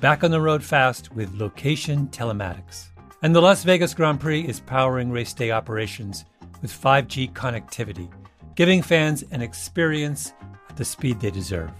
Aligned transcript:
back 0.00 0.24
on 0.24 0.30
the 0.30 0.40
road 0.40 0.64
fast 0.64 1.14
with 1.14 1.34
location 1.34 2.08
telematics. 2.08 2.86
And 3.22 3.36
the 3.36 3.42
Las 3.42 3.64
Vegas 3.64 3.92
Grand 3.92 4.18
Prix 4.18 4.40
is 4.40 4.60
powering 4.60 5.10
race 5.10 5.34
day 5.34 5.50
operations 5.50 6.24
with 6.62 6.72
5G 6.72 7.32
connectivity, 7.32 8.10
giving 8.54 8.80
fans 8.82 9.24
an 9.30 9.42
experience 9.42 10.32
at 10.68 10.76
the 10.76 10.84
speed 10.84 11.20
they 11.20 11.30
deserve. 11.30 11.70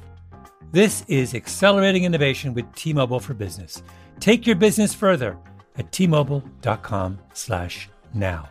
This 0.72 1.04
is 1.08 1.34
accelerating 1.34 2.04
innovation 2.04 2.54
with 2.54 2.72
T-Mobile 2.74 3.20
for 3.20 3.34
Business. 3.34 3.82
Take 4.20 4.46
your 4.46 4.56
business 4.56 4.94
further 4.94 5.36
at 5.76 5.90
t-mobile.com/now. 5.90 8.48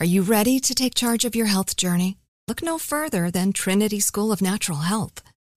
Are 0.00 0.06
you 0.06 0.22
ready 0.22 0.58
to 0.58 0.74
take 0.74 0.96
charge 0.96 1.24
of 1.24 1.36
your 1.36 1.46
health 1.46 1.76
journey? 1.76 2.18
Look 2.48 2.62
no 2.62 2.78
further 2.78 3.30
than 3.30 3.52
Trinity 3.52 4.00
School 4.00 4.32
of 4.32 4.42
Natural 4.42 4.78
Health. 4.78 5.22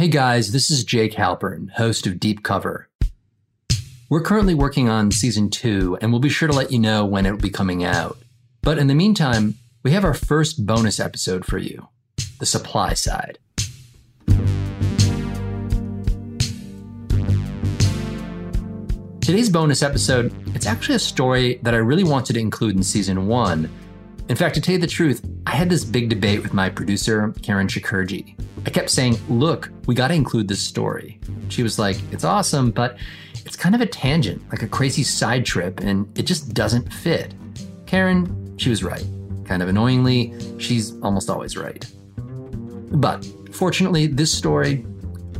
Hey 0.00 0.08
guys, 0.08 0.52
this 0.52 0.70
is 0.70 0.82
Jake 0.82 1.12
Halpern, 1.12 1.72
host 1.72 2.06
of 2.06 2.18
Deep 2.18 2.42
Cover. 2.42 2.88
We're 4.08 4.22
currently 4.22 4.54
working 4.54 4.88
on 4.88 5.10
season 5.10 5.50
two, 5.50 5.98
and 6.00 6.10
we'll 6.10 6.22
be 6.22 6.30
sure 6.30 6.48
to 6.48 6.54
let 6.54 6.72
you 6.72 6.78
know 6.78 7.04
when 7.04 7.26
it 7.26 7.32
will 7.32 7.38
be 7.38 7.50
coming 7.50 7.84
out. 7.84 8.16
But 8.62 8.78
in 8.78 8.86
the 8.86 8.94
meantime, 8.94 9.56
we 9.82 9.90
have 9.90 10.06
our 10.06 10.14
first 10.14 10.64
bonus 10.64 11.00
episode 11.00 11.44
for 11.44 11.58
you 11.58 11.86
the 12.38 12.46
supply 12.46 12.94
side. 12.94 13.38
Today's 19.20 19.50
bonus 19.50 19.82
episode, 19.82 20.34
it's 20.54 20.64
actually 20.64 20.94
a 20.94 20.98
story 20.98 21.60
that 21.62 21.74
I 21.74 21.76
really 21.76 22.04
wanted 22.04 22.32
to 22.32 22.40
include 22.40 22.74
in 22.74 22.82
season 22.82 23.26
one. 23.26 23.70
In 24.30 24.36
fact, 24.36 24.54
to 24.54 24.60
tell 24.60 24.74
you 24.74 24.80
the 24.80 24.86
truth, 24.86 25.28
I 25.44 25.56
had 25.56 25.68
this 25.68 25.84
big 25.84 26.08
debate 26.08 26.40
with 26.40 26.54
my 26.54 26.70
producer, 26.70 27.34
Karen 27.42 27.66
Shakerdge. 27.66 28.38
I 28.64 28.70
kept 28.70 28.88
saying, 28.88 29.18
look, 29.28 29.72
we 29.86 29.94
got 29.96 30.06
to 30.08 30.14
include 30.14 30.46
this 30.46 30.62
story. 30.62 31.18
She 31.48 31.64
was 31.64 31.80
like, 31.80 31.96
it's 32.12 32.22
awesome, 32.22 32.70
but 32.70 32.96
it's 33.44 33.56
kind 33.56 33.74
of 33.74 33.80
a 33.80 33.86
tangent, 33.86 34.48
like 34.52 34.62
a 34.62 34.68
crazy 34.68 35.02
side 35.02 35.44
trip, 35.44 35.80
and 35.80 36.16
it 36.16 36.26
just 36.26 36.54
doesn't 36.54 36.92
fit. 36.92 37.34
Karen, 37.86 38.56
she 38.56 38.70
was 38.70 38.84
right. 38.84 39.04
Kind 39.46 39.64
of 39.64 39.68
annoyingly, 39.68 40.32
she's 40.58 40.96
almost 41.02 41.28
always 41.28 41.56
right. 41.56 41.84
But 42.92 43.26
fortunately, 43.50 44.06
this 44.06 44.32
story, 44.32 44.86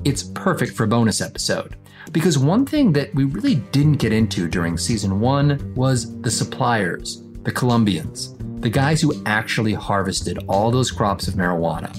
it's 0.05 0.25
perfect 0.25 0.73
for 0.73 0.83
a 0.83 0.89
bonus 0.89 1.21
episode. 1.21 1.77
Because 2.11 2.39
one 2.39 2.67
thing 2.67 2.93
that 2.95 3.15
we 3.15 3.23
really 3.23 3.55
didn't 3.71 3.99
get 3.99 4.13
into 4.13 4.49
during 4.49 4.77
season 4.77 5.21
one 5.21 5.73
was 5.77 6.21
the 6.23 6.31
suppliers, 6.31 7.23
the 7.45 7.53
Colombians, 7.53 8.35
the 8.61 8.71
guys 8.71 9.01
who 9.01 9.15
actually 9.27 9.73
harvested 9.73 10.39
all 10.47 10.71
those 10.71 10.91
crops 10.91 11.29
of 11.29 11.35
marijuana. 11.35 11.97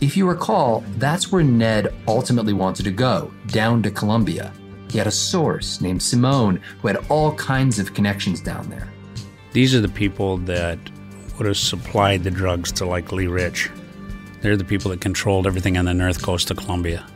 If 0.00 0.16
you 0.16 0.26
recall, 0.26 0.82
that's 0.96 1.30
where 1.30 1.44
Ned 1.44 1.94
ultimately 2.08 2.54
wanted 2.54 2.84
to 2.84 2.90
go, 2.90 3.30
down 3.48 3.82
to 3.84 3.90
Colombia. 3.90 4.52
He 4.90 4.98
had 4.98 5.06
a 5.06 5.12
source 5.12 5.80
named 5.80 6.02
Simone 6.02 6.60
who 6.80 6.88
had 6.88 6.96
all 7.08 7.34
kinds 7.34 7.78
of 7.78 7.94
connections 7.94 8.40
down 8.40 8.68
there. 8.68 8.92
These 9.52 9.74
are 9.74 9.80
the 9.80 9.88
people 9.88 10.38
that 10.38 10.78
would 11.38 11.46
have 11.46 11.56
supplied 11.56 12.24
the 12.24 12.30
drugs 12.30 12.72
to 12.72 12.86
like 12.86 13.12
Leigh 13.12 13.26
Ritch. 13.26 13.70
They're 14.40 14.56
the 14.56 14.64
people 14.64 14.90
that 14.90 15.00
controlled 15.00 15.46
everything 15.46 15.76
on 15.76 15.84
the 15.84 15.94
north 15.94 16.22
coast 16.22 16.50
of 16.50 16.56
Colombia. 16.56 17.06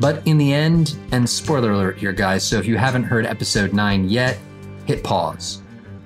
But 0.00 0.26
in 0.26 0.38
the 0.38 0.52
end, 0.52 0.98
and 1.12 1.28
spoiler 1.28 1.70
alert 1.70 1.98
here, 1.98 2.12
guys, 2.12 2.44
so 2.46 2.58
if 2.58 2.66
you 2.66 2.76
haven't 2.76 3.04
heard 3.04 3.26
episode 3.26 3.72
9 3.72 4.08
yet, 4.08 4.38
hit 4.86 5.04
pause. 5.04 5.62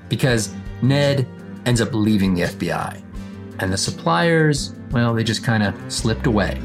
Because 0.09 0.55
Ned 0.83 1.27
ends 1.69 1.83
up 1.83 1.93
leaving 1.93 2.33
the 2.33 2.45
FBI. 2.45 3.03
And 3.59 3.71
the 3.71 3.77
suppliers, 3.77 4.75
well, 4.91 5.13
they 5.13 5.23
just 5.23 5.45
kind 5.45 5.63
of 5.63 5.75
slipped 5.93 6.27
away. 6.27 6.59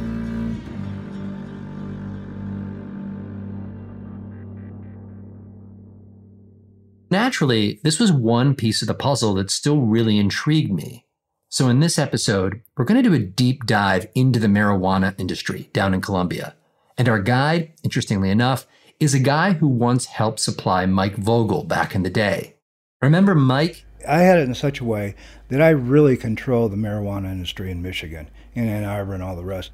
Naturally, 7.11 7.81
this 7.83 7.99
was 7.99 8.13
one 8.13 8.55
piece 8.55 8.81
of 8.81 8.87
the 8.87 8.93
puzzle 8.93 9.33
that 9.33 9.51
still 9.51 9.81
really 9.81 10.17
intrigued 10.17 10.71
me. 10.71 11.05
So, 11.49 11.67
in 11.67 11.81
this 11.81 11.99
episode, 11.99 12.61
we're 12.77 12.85
going 12.85 13.03
to 13.03 13.07
do 13.07 13.13
a 13.13 13.19
deep 13.19 13.65
dive 13.65 14.07
into 14.15 14.39
the 14.39 14.47
marijuana 14.47 15.19
industry 15.19 15.69
down 15.73 15.93
in 15.93 15.99
Colombia. 15.99 16.55
And 16.97 17.09
our 17.09 17.19
guide, 17.19 17.73
interestingly 17.83 18.29
enough, 18.29 18.65
is 19.01 19.13
a 19.13 19.19
guy 19.19 19.51
who 19.51 19.67
once 19.67 20.05
helped 20.05 20.39
supply 20.39 20.85
Mike 20.85 21.17
Vogel 21.17 21.65
back 21.65 21.93
in 21.93 22.03
the 22.03 22.09
day. 22.09 22.55
Remember 23.01 23.35
Mike? 23.35 23.85
I 24.07 24.21
had 24.21 24.39
it 24.39 24.47
in 24.47 24.55
such 24.55 24.79
a 24.79 24.85
way 24.85 25.15
that 25.49 25.61
I 25.61 25.69
really 25.69 26.17
control 26.17 26.69
the 26.69 26.77
marijuana 26.77 27.31
industry 27.31 27.71
in 27.71 27.81
Michigan, 27.81 28.29
in 28.53 28.67
Ann 28.67 28.83
Arbor, 28.83 29.13
and 29.13 29.23
all 29.23 29.35
the 29.35 29.45
rest. 29.45 29.71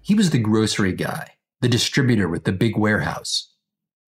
He 0.00 0.14
was 0.14 0.30
the 0.30 0.38
grocery 0.38 0.92
guy, 0.92 1.32
the 1.60 1.68
distributor 1.68 2.28
with 2.28 2.44
the 2.44 2.52
big 2.52 2.76
warehouse. 2.76 3.52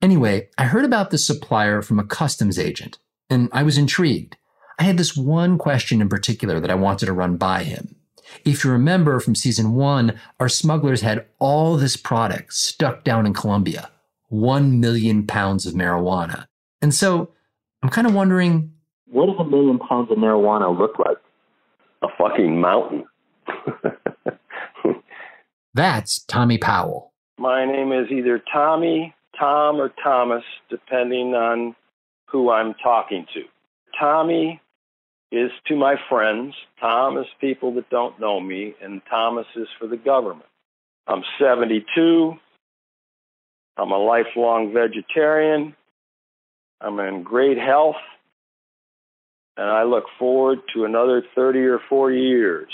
Anyway, 0.01 0.49
I 0.57 0.65
heard 0.65 0.85
about 0.85 1.11
this 1.11 1.27
supplier 1.27 1.83
from 1.83 1.99
a 1.99 2.05
customs 2.05 2.59
agent, 2.59 2.99
and 3.29 3.49
I 3.53 3.63
was 3.63 3.79
intrigued. 3.79 4.37
I 4.79 4.85
had 4.85 4.97
this 4.97 5.17
one 5.17 5.59
question 5.59 6.01
in 6.01 6.09
particular 6.09 6.61
that 6.61 6.71
I 6.71 6.77
wanted 6.77 7.07
to 7.07 7.13
run 7.13 7.37
by 7.37 7.65
him. 7.65 7.97
If 8.45 8.65
you 8.65 8.71
remember 8.71 9.19
from 9.19 9.35
season 9.35 9.75
one, 9.75 10.19
our 10.39 10.49
smugglers 10.49 11.01
had 11.01 11.27
all 11.39 11.77
this 11.77 11.97
product 11.97 12.53
stuck 12.55 13.03
down 13.03 13.27
in 13.27 13.35
Colombia 13.35 13.91
one 14.29 14.79
million 14.79 15.27
pounds 15.27 15.65
of 15.65 15.73
marijuana. 15.73 16.47
And 16.83 16.95
so 16.95 17.33
I'm 17.83 17.89
kind 17.89 18.07
of 18.07 18.15
wondering 18.15 18.73
what 19.11 19.27
does 19.27 19.37
a 19.39 19.45
million 19.45 19.79
pounds 19.79 20.11
of 20.11 20.19
marijuana 20.19 20.77
look 20.77 20.99
like? 20.99 21.17
A 22.03 22.09
fucking 22.19 22.61
mountain. 22.61 23.05
That's 25.75 26.25
Tommy 26.25 26.59
Powell. 26.59 27.13
My 27.39 27.65
name 27.65 27.93
is 27.93 28.11
either 28.11 28.43
Tommy, 28.53 29.15
Tom, 29.39 29.77
or 29.77 29.93
Thomas, 30.03 30.43
depending 30.69 31.35
on 31.35 31.75
who 32.27 32.51
I'm 32.51 32.75
talking 32.75 33.27
to. 33.35 33.43
Tommy 33.99 34.61
is 35.31 35.51
to 35.67 35.77
my 35.77 35.97
friends. 36.09 36.55
Tom 36.81 37.19
is 37.19 37.27
people 37.41 37.75
that 37.75 37.89
don't 37.91 38.19
know 38.21 38.41
me, 38.41 38.75
and 38.83 39.01
Thomas 39.09 39.47
is 39.57 39.69
for 39.79 39.87
the 39.87 39.97
government. 39.97 40.49
I'm 41.07 41.23
72. 41.39 42.35
I'm 43.77 43.91
a 43.93 43.99
lifelong 43.99 44.73
vegetarian. 44.73 45.75
I'm 46.81 46.99
in 47.01 47.23
great 47.23 47.59
health. 47.59 47.97
And 49.59 49.69
I 49.69 49.83
look 49.83 50.05
forward 50.21 50.61
to 50.73 50.85
another 50.85 51.21
30 51.35 51.59
or 51.59 51.81
40 51.89 52.17
years. 52.17 52.69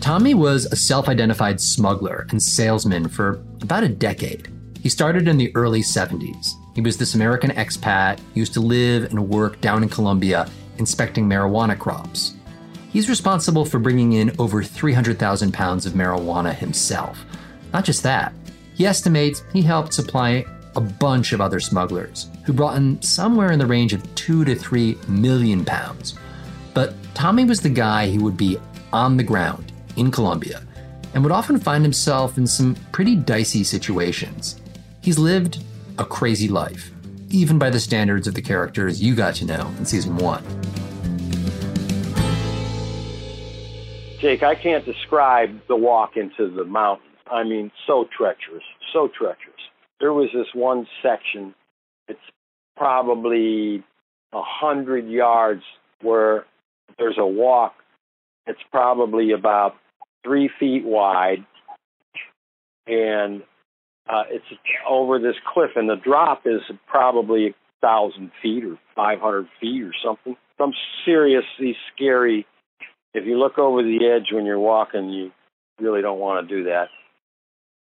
Tommy 0.00 0.32
was 0.32 0.66
a 0.66 0.76
self 0.76 1.08
identified 1.08 1.60
smuggler 1.60 2.28
and 2.30 2.40
salesman 2.40 3.08
for 3.08 3.42
about 3.62 3.82
a 3.82 3.88
decade. 3.88 4.48
He 4.80 4.88
started 4.88 5.26
in 5.26 5.38
the 5.38 5.50
early 5.56 5.82
70s. 5.82 6.52
He 6.76 6.80
was 6.80 6.96
this 6.96 7.16
American 7.16 7.50
expat, 7.50 8.20
used 8.34 8.54
to 8.54 8.60
live 8.60 9.10
and 9.10 9.28
work 9.28 9.60
down 9.60 9.82
in 9.82 9.88
Colombia 9.88 10.48
inspecting 10.78 11.28
marijuana 11.28 11.76
crops. 11.76 12.34
He's 12.92 13.08
responsible 13.08 13.64
for 13.64 13.80
bringing 13.80 14.12
in 14.12 14.32
over 14.38 14.62
300,000 14.62 15.52
pounds 15.52 15.84
of 15.84 15.94
marijuana 15.94 16.54
himself. 16.54 17.24
Not 17.72 17.84
just 17.84 18.04
that, 18.04 18.32
he 18.74 18.86
estimates 18.86 19.42
he 19.52 19.62
helped 19.62 19.94
supply 19.94 20.46
a 20.76 20.80
bunch 20.80 21.32
of 21.32 21.40
other 21.40 21.60
smugglers 21.60 22.30
who 22.44 22.52
brought 22.52 22.76
in 22.76 23.00
somewhere 23.02 23.52
in 23.52 23.58
the 23.58 23.66
range 23.66 23.92
of 23.92 24.14
2 24.14 24.44
to 24.44 24.54
3 24.54 24.96
million 25.08 25.64
pounds. 25.64 26.18
But 26.74 26.94
Tommy 27.14 27.44
was 27.44 27.60
the 27.60 27.68
guy 27.68 28.10
who 28.10 28.22
would 28.24 28.36
be 28.36 28.58
on 28.92 29.16
the 29.16 29.22
ground 29.22 29.72
in 29.96 30.10
Colombia 30.10 30.62
and 31.14 31.22
would 31.22 31.32
often 31.32 31.58
find 31.58 31.84
himself 31.84 32.38
in 32.38 32.46
some 32.46 32.76
pretty 32.92 33.16
dicey 33.16 33.64
situations. 33.64 34.60
He's 35.00 35.18
lived 35.18 35.62
a 35.98 36.04
crazy 36.04 36.48
life, 36.48 36.90
even 37.30 37.58
by 37.58 37.70
the 37.70 37.80
standards 37.80 38.26
of 38.26 38.34
the 38.34 38.42
characters 38.42 39.02
you 39.02 39.14
got 39.14 39.34
to 39.36 39.44
know 39.44 39.72
in 39.78 39.84
season 39.84 40.16
one. 40.16 40.44
Jake, 44.20 44.42
I 44.42 44.54
can't 44.54 44.84
describe 44.84 45.66
the 45.66 45.76
walk 45.76 46.16
into 46.16 46.50
the 46.50 46.64
mountains. 46.64 47.06
I 47.30 47.42
mean, 47.42 47.70
so 47.86 48.06
treacherous, 48.16 48.64
so 48.92 49.08
treacherous. 49.08 49.49
There 50.00 50.12
was 50.12 50.28
this 50.34 50.46
one 50.54 50.86
section, 51.02 51.54
it's 52.08 52.18
probably 52.76 53.84
a 54.32 54.42
hundred 54.42 55.08
yards 55.08 55.62
where 56.02 56.46
there's 56.98 57.18
a 57.18 57.26
walk. 57.26 57.74
It's 58.46 58.60
probably 58.70 59.32
about 59.32 59.74
three 60.24 60.50
feet 60.58 60.84
wide, 60.84 61.44
and 62.86 63.42
uh, 64.08 64.24
it's 64.30 64.44
over 64.88 65.18
this 65.18 65.36
cliff, 65.52 65.70
and 65.76 65.88
the 65.88 65.96
drop 65.96 66.42
is 66.46 66.60
probably 66.86 67.48
a 67.48 67.54
thousand 67.80 68.30
feet 68.42 68.64
or 68.64 68.78
500 68.96 69.46
feet 69.60 69.82
or 69.82 69.92
something. 70.04 70.36
Some 70.58 70.72
seriously 71.04 71.76
scary. 71.94 72.46
If 73.14 73.26
you 73.26 73.38
look 73.38 73.58
over 73.58 73.82
the 73.82 74.06
edge 74.06 74.32
when 74.32 74.44
you're 74.46 74.58
walking, 74.58 75.10
you 75.10 75.32
really 75.80 76.02
don't 76.02 76.18
want 76.18 76.48
to 76.48 76.56
do 76.56 76.64
that. 76.64 76.88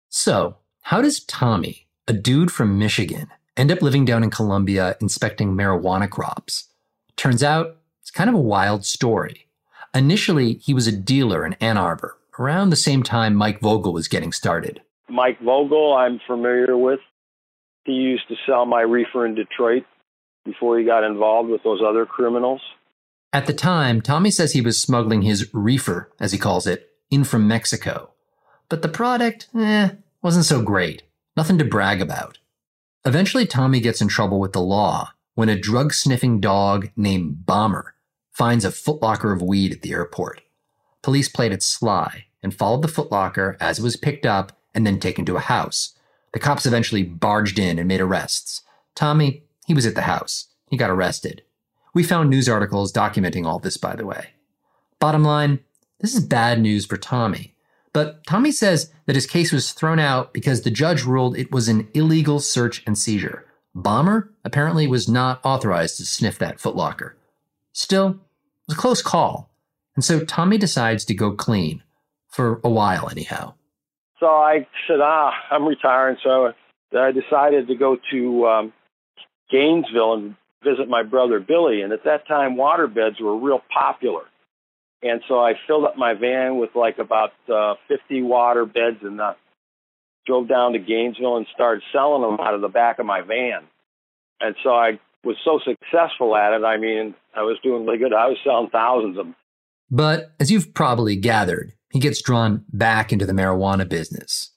So, 0.09 0.57
how 0.81 1.01
does 1.01 1.19
Tommy, 1.23 1.85
a 2.09 2.13
dude 2.13 2.51
from 2.51 2.79
Michigan, 2.79 3.27
end 3.55 3.71
up 3.71 3.83
living 3.83 4.03
down 4.03 4.23
in 4.23 4.31
Colombia 4.31 4.97
inspecting 4.99 5.53
marijuana 5.53 6.09
crops? 6.09 6.69
Turns 7.15 7.43
out 7.43 7.77
it's 8.01 8.09
kind 8.09 8.29
of 8.29 8.35
a 8.35 8.39
wild 8.39 8.83
story. 8.83 9.47
Initially, 9.93 10.55
he 10.55 10.73
was 10.73 10.87
a 10.87 10.91
dealer 10.91 11.45
in 11.45 11.53
Ann 11.53 11.77
Arbor, 11.77 12.17
around 12.39 12.71
the 12.71 12.75
same 12.75 13.03
time 13.03 13.35
Mike 13.35 13.61
Vogel 13.61 13.93
was 13.93 14.07
getting 14.07 14.31
started. 14.31 14.81
Mike 15.07 15.39
Vogel, 15.39 15.93
I'm 15.93 16.19
familiar 16.25 16.75
with. 16.75 16.99
He 17.85 17.93
used 17.93 18.27
to 18.29 18.35
sell 18.47 18.65
my 18.65 18.81
reefer 18.81 19.25
in 19.25 19.35
Detroit 19.35 19.83
before 20.45 20.79
he 20.79 20.85
got 20.85 21.03
involved 21.03 21.49
with 21.49 21.63
those 21.63 21.81
other 21.87 22.05
criminals. 22.05 22.61
At 23.31 23.45
the 23.45 23.53
time, 23.53 24.01
Tommy 24.01 24.31
says 24.31 24.53
he 24.53 24.61
was 24.61 24.81
smuggling 24.81 25.21
his 25.21 25.53
reefer, 25.53 26.11
as 26.19 26.31
he 26.31 26.39
calls 26.39 26.65
it, 26.65 26.89
in 27.11 27.23
from 27.23 27.47
Mexico. 27.47 28.11
But 28.67 28.81
the 28.81 28.89
product, 28.89 29.47
eh, 29.55 29.89
wasn't 30.21 30.45
so 30.45 30.61
great. 30.61 31.03
Nothing 31.39 31.57
to 31.59 31.63
brag 31.63 32.01
about. 32.01 32.37
Eventually, 33.05 33.45
Tommy 33.45 33.79
gets 33.79 34.01
in 34.01 34.09
trouble 34.09 34.41
with 34.41 34.51
the 34.51 34.59
law 34.59 35.13
when 35.35 35.47
a 35.47 35.57
drug 35.57 35.93
sniffing 35.93 36.41
dog 36.41 36.89
named 36.97 37.45
Bomber 37.45 37.95
finds 38.33 38.65
a 38.65 38.71
footlocker 38.71 39.31
of 39.33 39.41
weed 39.41 39.71
at 39.71 39.81
the 39.81 39.93
airport. 39.93 40.41
Police 41.01 41.29
played 41.29 41.53
it 41.53 41.63
sly 41.63 42.25
and 42.43 42.53
followed 42.53 42.81
the 42.81 42.89
footlocker 42.89 43.55
as 43.61 43.79
it 43.79 43.83
was 43.83 43.95
picked 43.95 44.25
up 44.25 44.51
and 44.75 44.85
then 44.85 44.99
taken 44.99 45.23
to 45.27 45.37
a 45.37 45.39
house. 45.39 45.93
The 46.33 46.39
cops 46.39 46.65
eventually 46.65 47.03
barged 47.03 47.57
in 47.57 47.79
and 47.79 47.87
made 47.87 48.01
arrests. 48.01 48.63
Tommy, 48.93 49.43
he 49.65 49.73
was 49.73 49.85
at 49.85 49.95
the 49.95 50.01
house. 50.01 50.47
He 50.69 50.75
got 50.75 50.89
arrested. 50.89 51.43
We 51.93 52.03
found 52.03 52.29
news 52.29 52.49
articles 52.49 52.91
documenting 52.91 53.45
all 53.45 53.59
this, 53.59 53.77
by 53.77 53.95
the 53.95 54.05
way. 54.05 54.31
Bottom 54.99 55.23
line, 55.23 55.61
this 56.01 56.13
is 56.13 56.19
bad 56.19 56.59
news 56.59 56.85
for 56.85 56.97
Tommy. 56.97 57.55
But 57.99 58.25
Tommy 58.25 58.53
says 58.53 58.93
that 59.07 59.17
his 59.17 59.25
case 59.25 59.51
was 59.51 59.73
thrown 59.73 59.99
out 59.99 60.31
because 60.31 60.61
the 60.61 60.71
judge 60.71 61.03
ruled 61.03 61.37
it 61.37 61.51
was 61.51 61.67
an 61.67 61.89
illegal 61.93 62.39
search 62.39 62.81
and 62.87 62.97
seizure. 62.97 63.45
Bomber 63.75 64.31
apparently 64.45 64.87
was 64.87 65.09
not 65.09 65.41
authorized 65.43 65.97
to 65.97 66.05
sniff 66.05 66.39
that 66.39 66.59
footlocker. 66.59 67.15
Still, 67.73 68.11
it 68.11 68.17
was 68.69 68.77
a 68.77 68.79
close 68.79 69.01
call, 69.01 69.51
and 69.97 70.05
so 70.05 70.23
Tommy 70.23 70.57
decides 70.57 71.03
to 71.03 71.13
go 71.13 71.33
clean, 71.33 71.83
for 72.29 72.61
a 72.63 72.69
while 72.69 73.09
anyhow. 73.09 73.55
So 74.21 74.27
I 74.27 74.65
said, 74.87 75.01
ah, 75.01 75.33
I'm 75.51 75.65
retiring. 75.65 76.15
So 76.23 76.53
I 76.97 77.11
decided 77.11 77.67
to 77.67 77.75
go 77.75 77.97
to 78.11 78.47
um, 78.47 78.73
Gainesville 79.51 80.13
and 80.13 80.35
visit 80.63 80.87
my 80.87 81.03
brother 81.03 81.41
Billy. 81.41 81.81
And 81.81 81.91
at 81.91 82.05
that 82.05 82.25
time, 82.29 82.55
water 82.55 82.87
beds 82.87 83.19
were 83.19 83.37
real 83.37 83.61
popular. 83.73 84.21
And 85.01 85.21
so 85.27 85.39
I 85.39 85.53
filled 85.65 85.85
up 85.85 85.97
my 85.97 86.13
van 86.13 86.57
with 86.57 86.71
like 86.75 86.97
about 86.97 87.31
uh, 87.51 87.75
50 87.87 88.21
water 88.23 88.65
beds 88.65 88.97
and 89.01 89.19
uh, 89.21 89.33
drove 90.25 90.47
down 90.47 90.73
to 90.73 90.79
Gainesville 90.79 91.37
and 91.37 91.47
started 91.53 91.83
selling 91.93 92.21
them 92.21 92.39
out 92.39 92.53
of 92.53 92.61
the 92.61 92.67
back 92.67 92.99
of 92.99 93.05
my 93.05 93.21
van. 93.21 93.61
And 94.41 94.55
so 94.63 94.71
I 94.71 94.99
was 95.23 95.37
so 95.43 95.59
successful 95.59 96.35
at 96.35 96.53
it. 96.53 96.63
I 96.63 96.77
mean, 96.77 97.15
I 97.35 97.41
was 97.43 97.57
doing 97.63 97.85
really 97.85 97.97
good. 97.97 98.13
I 98.13 98.27
was 98.27 98.37
selling 98.43 98.69
thousands 98.69 99.17
of 99.17 99.25
them. 99.25 99.35
But 99.89 100.31
as 100.39 100.51
you've 100.51 100.73
probably 100.73 101.15
gathered, 101.15 101.73
he 101.91 101.99
gets 101.99 102.21
drawn 102.21 102.63
back 102.71 103.11
into 103.11 103.25
the 103.25 103.33
marijuana 103.33 103.87
business. 103.87 104.51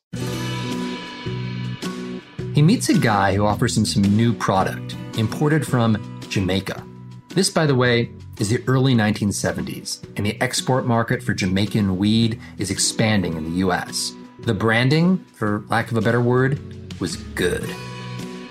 He 2.54 2.61
meets 2.61 2.90
a 2.90 2.99
guy 2.99 3.34
who 3.34 3.46
offers 3.46 3.78
him 3.78 3.87
some 3.87 4.02
new 4.02 4.34
product 4.34 4.94
imported 5.16 5.66
from 5.66 6.20
Jamaica. 6.28 6.84
This, 7.30 7.49
by 7.49 7.64
the 7.64 7.75
way, 7.75 8.11
is 8.42 8.49
the 8.49 8.61
early 8.66 8.92
1970s, 8.92 10.02
and 10.16 10.26
the 10.26 10.37
export 10.40 10.84
market 10.84 11.22
for 11.22 11.32
Jamaican 11.32 11.96
weed 11.96 12.40
is 12.58 12.72
expanding 12.72 13.37
in 13.37 13.44
the 13.44 13.58
US. 13.58 14.12
The 14.40 14.52
branding, 14.52 15.25
for 15.32 15.62
lack 15.68 15.92
of 15.92 15.96
a 15.96 16.00
better 16.00 16.20
word, 16.20 16.58
was 17.00 17.14
good. 17.37 17.72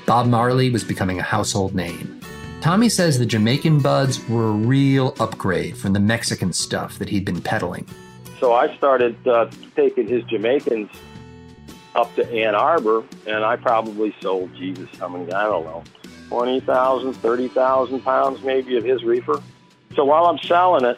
Bob 0.06 0.28
Marley 0.28 0.70
was 0.70 0.86
becoming 0.86 1.20
a 1.20 1.24
household 1.24 1.76
name. 1.76 2.22
Tommy 2.62 2.88
says 2.88 3.20
the 3.20 3.26
Jamaican 3.26 3.82
buds 3.82 4.26
were 4.30 4.46
a 4.46 4.54
real 4.54 5.14
upgrade 5.20 5.76
from 5.76 5.92
the 5.92 6.00
Mexican 6.00 6.54
stuff 6.54 6.98
that 6.98 7.10
he'd 7.10 7.26
been 7.26 7.42
peddling. 7.42 7.86
So 8.40 8.54
I 8.54 8.74
started 8.78 9.28
uh, 9.28 9.52
taking 9.76 10.08
his 10.08 10.24
Jamaicans 10.24 10.90
up 11.96 12.16
to 12.16 12.26
Ann 12.32 12.56
Arbor, 12.56 13.04
and 13.28 13.44
I 13.44 13.58
probably 13.58 14.16
sold, 14.22 14.56
Jesus, 14.56 14.88
how 14.98 15.10
many, 15.10 15.30
I 15.34 15.44
don't 15.44 15.66
know, 15.66 15.84
20,000, 16.30 17.12
30,000 17.12 18.00
pounds 18.00 18.42
maybe 18.42 18.78
of 18.78 18.86
his 18.86 19.04
reefer. 19.04 19.44
So 19.96 20.06
while 20.06 20.26
I'm 20.26 20.40
selling 20.40 20.86
it, 20.86 20.98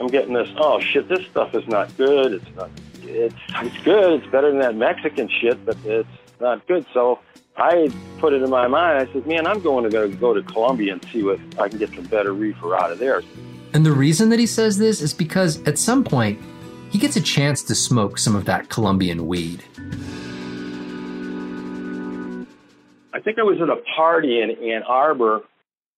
I'm 0.00 0.08
getting 0.08 0.34
this, 0.34 0.48
oh 0.56 0.80
shit, 0.80 1.08
this 1.08 1.26
stuff 1.26 1.54
is 1.54 1.66
not 1.66 1.96
good. 1.96 2.32
It's 2.32 2.56
not, 2.56 2.70
it's, 3.02 3.34
it's 3.48 3.84
good. 3.84 4.20
It's 4.20 4.30
better 4.32 4.50
than 4.50 4.60
that 4.60 4.74
Mexican 4.74 5.28
shit, 5.28 5.64
but 5.64 5.76
it's 5.84 6.08
not 6.40 6.66
good. 6.66 6.84
So 6.92 7.20
I 7.56 7.90
put 8.18 8.32
it 8.32 8.42
in 8.42 8.50
my 8.50 8.66
mind. 8.66 9.08
I 9.08 9.12
said, 9.12 9.26
man, 9.26 9.46
I'm 9.46 9.60
going 9.60 9.84
to 9.84 9.90
go, 9.90 10.10
go 10.10 10.34
to 10.34 10.42
Colombia 10.42 10.94
and 10.94 11.04
see 11.12 11.22
what 11.22 11.38
I 11.58 11.68
can 11.68 11.78
get 11.78 11.90
some 11.90 12.04
better 12.04 12.32
reefer 12.32 12.74
out 12.74 12.90
of 12.90 12.98
there. 12.98 13.22
And 13.74 13.86
the 13.86 13.92
reason 13.92 14.28
that 14.30 14.38
he 14.38 14.46
says 14.46 14.78
this 14.78 15.00
is 15.00 15.14
because 15.14 15.62
at 15.66 15.78
some 15.78 16.04
point, 16.04 16.40
he 16.90 16.98
gets 16.98 17.16
a 17.16 17.20
chance 17.22 17.62
to 17.64 17.74
smoke 17.74 18.18
some 18.18 18.36
of 18.36 18.44
that 18.44 18.68
Colombian 18.68 19.26
weed. 19.26 19.64
I 23.14 23.20
think 23.20 23.38
I 23.38 23.42
was 23.42 23.60
at 23.60 23.70
a 23.70 23.76
party 23.94 24.40
in 24.40 24.50
Ann 24.50 24.82
Arbor, 24.82 25.42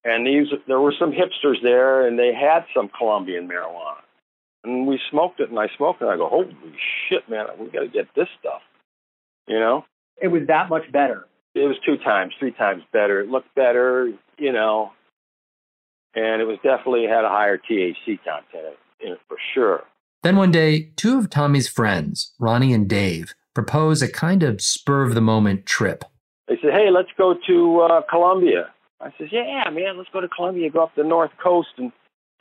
and 0.04 0.26
these 0.26 0.49
there 0.66 0.80
were 0.80 0.94
some 0.99 1.12
hipsters 1.12 1.62
there, 1.62 2.06
and 2.06 2.18
they 2.18 2.32
had 2.34 2.64
some 2.75 2.90
Colombian 2.96 3.49
marijuana, 3.49 4.02
and 4.62 4.87
we 4.87 5.00
smoked 5.11 5.40
it, 5.40 5.50
and 5.50 5.58
I 5.58 5.68
smoked 5.76 6.02
it, 6.02 6.04
and 6.04 6.14
I 6.14 6.16
go, 6.16 6.28
holy 6.28 6.54
shit, 7.08 7.28
man, 7.28 7.46
we 7.58 7.66
got 7.70 7.80
to 7.80 7.88
get 7.88 8.08
this 8.14 8.28
stuff, 8.38 8.62
you 9.46 9.58
know. 9.58 9.84
It 10.20 10.28
was 10.28 10.42
that 10.46 10.68
much 10.68 10.90
better. 10.92 11.26
It 11.54 11.66
was 11.66 11.76
two 11.84 11.96
times, 11.96 12.34
three 12.38 12.52
times 12.52 12.82
better. 12.92 13.20
It 13.20 13.28
looked 13.28 13.54
better, 13.54 14.12
you 14.38 14.52
know, 14.52 14.92
and 16.14 16.40
it 16.40 16.44
was 16.44 16.58
definitely 16.62 17.06
had 17.06 17.25
a 17.25 17.28
higher 17.28 17.58
THC 17.58 18.18
content 18.25 18.76
in 19.00 19.12
it 19.12 19.20
for 19.28 19.37
sure. 19.54 19.84
Then 20.23 20.37
one 20.37 20.50
day, 20.50 20.90
two 20.96 21.18
of 21.18 21.30
Tommy's 21.30 21.68
friends, 21.68 22.32
Ronnie 22.38 22.73
and 22.73 22.88
Dave, 22.88 23.34
propose 23.54 24.02
a 24.02 24.11
kind 24.11 24.42
of 24.42 24.61
spur 24.61 25.02
of 25.02 25.14
the 25.14 25.20
moment 25.20 25.66
trip. 25.66 26.04
They 26.49 26.58
said, 26.61 26.73
"Hey, 26.73 26.90
let's 26.90 27.11
go 27.16 27.34
to 27.46 27.80
uh, 27.80 28.02
Colombia." 28.08 28.74
I 29.01 29.13
says, 29.19 29.29
yeah, 29.33 29.69
man, 29.71 29.97
let's 29.99 30.11
go 30.13 30.21
to 30.21 30.29
Colombia, 30.29 30.71
go 30.71 30.83
up 30.83 30.95
the 30.97 31.05
north 31.05 31.33
coast 31.43 31.69
and 31.77 31.93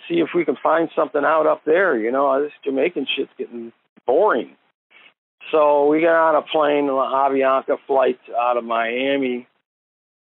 see 0.07 0.19
if 0.19 0.29
we 0.35 0.45
can 0.45 0.57
find 0.61 0.89
something 0.95 1.23
out 1.23 1.47
up 1.47 1.61
there. 1.65 1.97
You 1.97 2.11
know, 2.11 2.41
this 2.41 2.51
Jamaican 2.63 3.07
shit's 3.15 3.31
getting 3.37 3.71
boring. 4.05 4.55
So 5.51 5.87
we 5.87 6.01
got 6.01 6.29
on 6.29 6.35
a 6.35 6.41
plane, 6.41 6.85
an 6.85 6.95
Avianca 6.95 7.77
flight 7.85 8.19
out 8.37 8.57
of 8.57 8.63
Miami, 8.63 9.47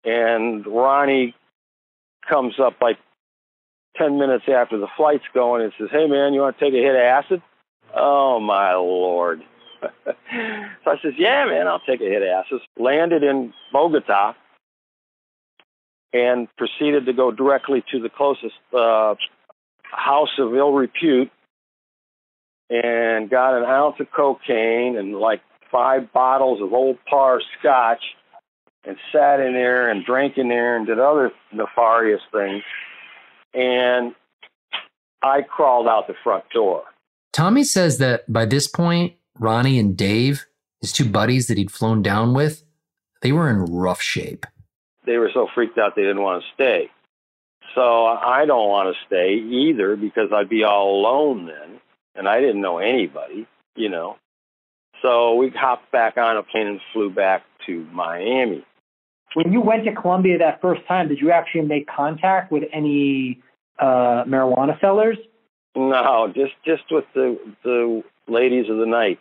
and 0.04 0.64
Ronnie 0.66 1.34
comes 2.28 2.54
up 2.60 2.74
like 2.80 2.98
10 3.96 4.18
minutes 4.18 4.44
after 4.48 4.78
the 4.78 4.86
flight's 4.96 5.24
going 5.34 5.62
and 5.62 5.72
says, 5.78 5.88
hey, 5.90 6.06
man, 6.06 6.34
you 6.34 6.40
want 6.40 6.58
to 6.58 6.64
take 6.64 6.74
a 6.74 6.82
hit 6.82 6.94
of 6.94 7.00
acid? 7.00 7.42
Oh, 7.94 8.38
my 8.38 8.74
Lord. 8.74 9.42
so 9.82 10.90
I 10.90 10.96
says, 11.02 11.14
yeah, 11.18 11.46
man, 11.46 11.66
I'll 11.66 11.80
take 11.80 12.00
a 12.00 12.04
hit 12.04 12.22
of 12.22 12.28
acid. 12.28 12.60
Landed 12.78 13.22
in 13.22 13.52
Bogota 13.72 14.34
and 16.12 16.48
proceeded 16.56 17.06
to 17.06 17.12
go 17.12 17.30
directly 17.30 17.84
to 17.92 18.00
the 18.00 18.08
closest 18.08 18.54
uh, 18.72 19.14
house 19.82 20.38
of 20.38 20.54
ill 20.54 20.72
repute 20.72 21.30
and 22.70 23.30
got 23.30 23.56
an 23.56 23.64
ounce 23.64 23.96
of 24.00 24.06
cocaine 24.14 24.96
and 24.96 25.14
like 25.14 25.40
five 25.70 26.12
bottles 26.12 26.60
of 26.62 26.72
Old 26.72 26.98
Parr 27.08 27.40
scotch 27.58 28.02
and 28.84 28.96
sat 29.12 29.40
in 29.40 29.52
there 29.52 29.90
and 29.90 30.04
drank 30.04 30.38
in 30.38 30.48
there 30.48 30.76
and 30.76 30.86
did 30.86 30.98
other 30.98 31.30
nefarious 31.52 32.20
things. 32.32 32.62
And 33.54 34.14
I 35.22 35.42
crawled 35.42 35.88
out 35.88 36.06
the 36.06 36.14
front 36.22 36.44
door. 36.50 36.84
Tommy 37.32 37.64
says 37.64 37.98
that 37.98 38.30
by 38.32 38.46
this 38.46 38.66
point, 38.66 39.14
Ronnie 39.38 39.78
and 39.78 39.96
Dave, 39.96 40.46
his 40.80 40.92
two 40.92 41.08
buddies 41.08 41.46
that 41.48 41.58
he'd 41.58 41.70
flown 41.70 42.02
down 42.02 42.34
with, 42.34 42.62
they 43.22 43.32
were 43.32 43.50
in 43.50 43.64
rough 43.64 44.00
shape. 44.00 44.46
They 45.08 45.16
were 45.16 45.30
so 45.32 45.48
freaked 45.54 45.78
out 45.78 45.96
they 45.96 46.02
didn't 46.02 46.22
want 46.22 46.42
to 46.42 46.48
stay. 46.54 46.90
So 47.74 48.04
I 48.04 48.44
don't 48.44 48.68
want 48.68 48.94
to 48.94 49.06
stay 49.06 49.36
either 49.36 49.96
because 49.96 50.28
I'd 50.34 50.50
be 50.50 50.64
all 50.64 51.00
alone 51.00 51.46
then, 51.46 51.80
and 52.14 52.28
I 52.28 52.40
didn't 52.40 52.60
know 52.60 52.76
anybody, 52.76 53.46
you 53.74 53.88
know. 53.88 54.18
So 55.00 55.34
we 55.36 55.48
hopped 55.48 55.90
back 55.92 56.18
on 56.18 56.36
a 56.36 56.42
plane 56.42 56.66
and 56.66 56.80
flew 56.92 57.08
back 57.08 57.42
to 57.66 57.86
Miami. 57.90 58.66
When 59.32 59.50
you 59.50 59.62
went 59.62 59.86
to 59.86 59.94
Colombia 59.94 60.36
that 60.38 60.60
first 60.60 60.86
time, 60.86 61.08
did 61.08 61.20
you 61.20 61.30
actually 61.30 61.62
make 61.62 61.86
contact 61.86 62.52
with 62.52 62.64
any 62.70 63.40
uh, 63.78 64.24
marijuana 64.24 64.78
sellers? 64.78 65.16
No, 65.74 66.30
just 66.34 66.52
just 66.66 66.82
with 66.90 67.04
the 67.14 67.38
the 67.64 68.02
ladies 68.26 68.68
of 68.68 68.76
the 68.76 68.86
night. 68.86 69.20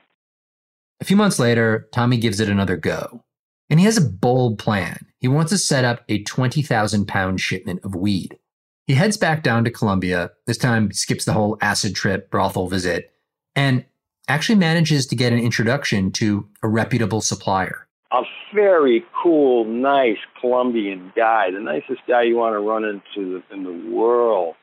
A 0.99 1.05
few 1.05 1.15
months 1.15 1.39
later, 1.39 1.87
Tommy 1.93 2.17
gives 2.17 2.41
it 2.41 2.49
another 2.49 2.75
go. 2.75 3.21
And 3.69 3.79
he 3.79 3.85
has 3.85 3.97
a 3.97 4.09
bold 4.09 4.59
plan. 4.59 5.05
He 5.19 5.27
wants 5.27 5.51
to 5.51 5.57
set 5.57 5.83
up 5.83 6.03
a 6.07 6.23
20,000 6.23 7.07
pound 7.07 7.41
shipment 7.41 7.81
of 7.83 7.95
weed. 7.95 8.37
He 8.85 8.93
heads 8.93 9.17
back 9.17 9.43
down 9.43 9.65
to 9.65 9.71
Colombia. 9.71 10.31
This 10.45 10.57
time, 10.57 10.91
skips 10.93 11.25
the 11.25 11.33
whole 11.33 11.57
acid 11.61 11.93
trip, 11.93 12.31
brothel 12.31 12.67
visit, 12.67 13.11
and 13.55 13.83
actually 14.29 14.55
manages 14.55 15.05
to 15.07 15.15
get 15.15 15.33
an 15.33 15.39
introduction 15.39 16.11
to 16.11 16.47
a 16.63 16.69
reputable 16.69 17.21
supplier. 17.21 17.87
A 18.11 18.21
very 18.53 19.03
cool, 19.21 19.65
nice 19.65 20.17
Colombian 20.39 21.11
guy, 21.15 21.51
the 21.51 21.59
nicest 21.59 22.01
guy 22.07 22.23
you 22.23 22.37
want 22.37 22.53
to 22.53 22.59
run 22.59 22.85
into 22.85 23.43
in 23.51 23.63
the 23.63 23.93
world. 23.93 24.55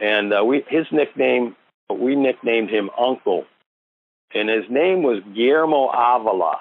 And 0.00 0.32
uh, 0.32 0.42
we, 0.44 0.64
his 0.68 0.86
nickname, 0.90 1.54
we 1.94 2.16
nicknamed 2.16 2.70
him 2.70 2.88
Uncle. 2.98 3.44
And 4.34 4.48
his 4.48 4.64
name 4.70 5.02
was 5.02 5.22
Guillermo 5.34 5.88
Avila. 5.88 6.60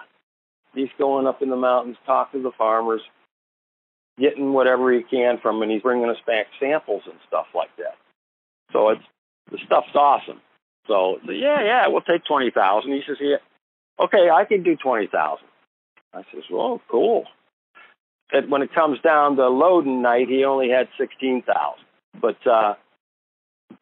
He's 0.73 0.89
going 0.97 1.27
up 1.27 1.41
in 1.41 1.49
the 1.49 1.57
mountains, 1.57 1.97
talking 2.05 2.41
to 2.41 2.49
the 2.49 2.55
farmers, 2.57 3.01
getting 4.17 4.53
whatever 4.53 4.91
he 4.93 5.03
can 5.03 5.37
from 5.41 5.55
them, 5.55 5.63
and 5.63 5.71
he's 5.71 5.81
bringing 5.81 6.09
us 6.09 6.17
back 6.25 6.47
samples 6.59 7.03
and 7.05 7.15
stuff 7.27 7.47
like 7.53 7.75
that. 7.77 7.97
So 8.71 8.89
it's 8.89 9.03
the 9.51 9.57
stuff's 9.65 9.95
awesome. 9.95 10.39
So 10.87 11.17
yeah, 11.27 11.63
yeah, 11.63 11.87
we'll 11.87 12.01
take 12.01 12.23
twenty 12.25 12.51
thousand. 12.51 12.91
He 12.91 13.01
says, 13.05 13.17
yeah, 13.19 13.37
okay, 14.01 14.29
I 14.33 14.45
can 14.45 14.63
do 14.63 14.75
twenty 14.75 15.07
thousand. 15.07 15.47
I 16.13 16.23
says, 16.33 16.43
well, 16.51 16.81
cool. 16.89 17.25
And 18.31 18.49
when 18.49 18.61
it 18.61 18.73
comes 18.73 18.99
down 19.01 19.35
to 19.35 19.47
loading 19.49 20.01
night, 20.01 20.27
he 20.29 20.45
only 20.45 20.69
had 20.69 20.87
sixteen 20.97 21.43
thousand. 21.43 21.85
But 22.19 22.45
uh, 22.49 22.75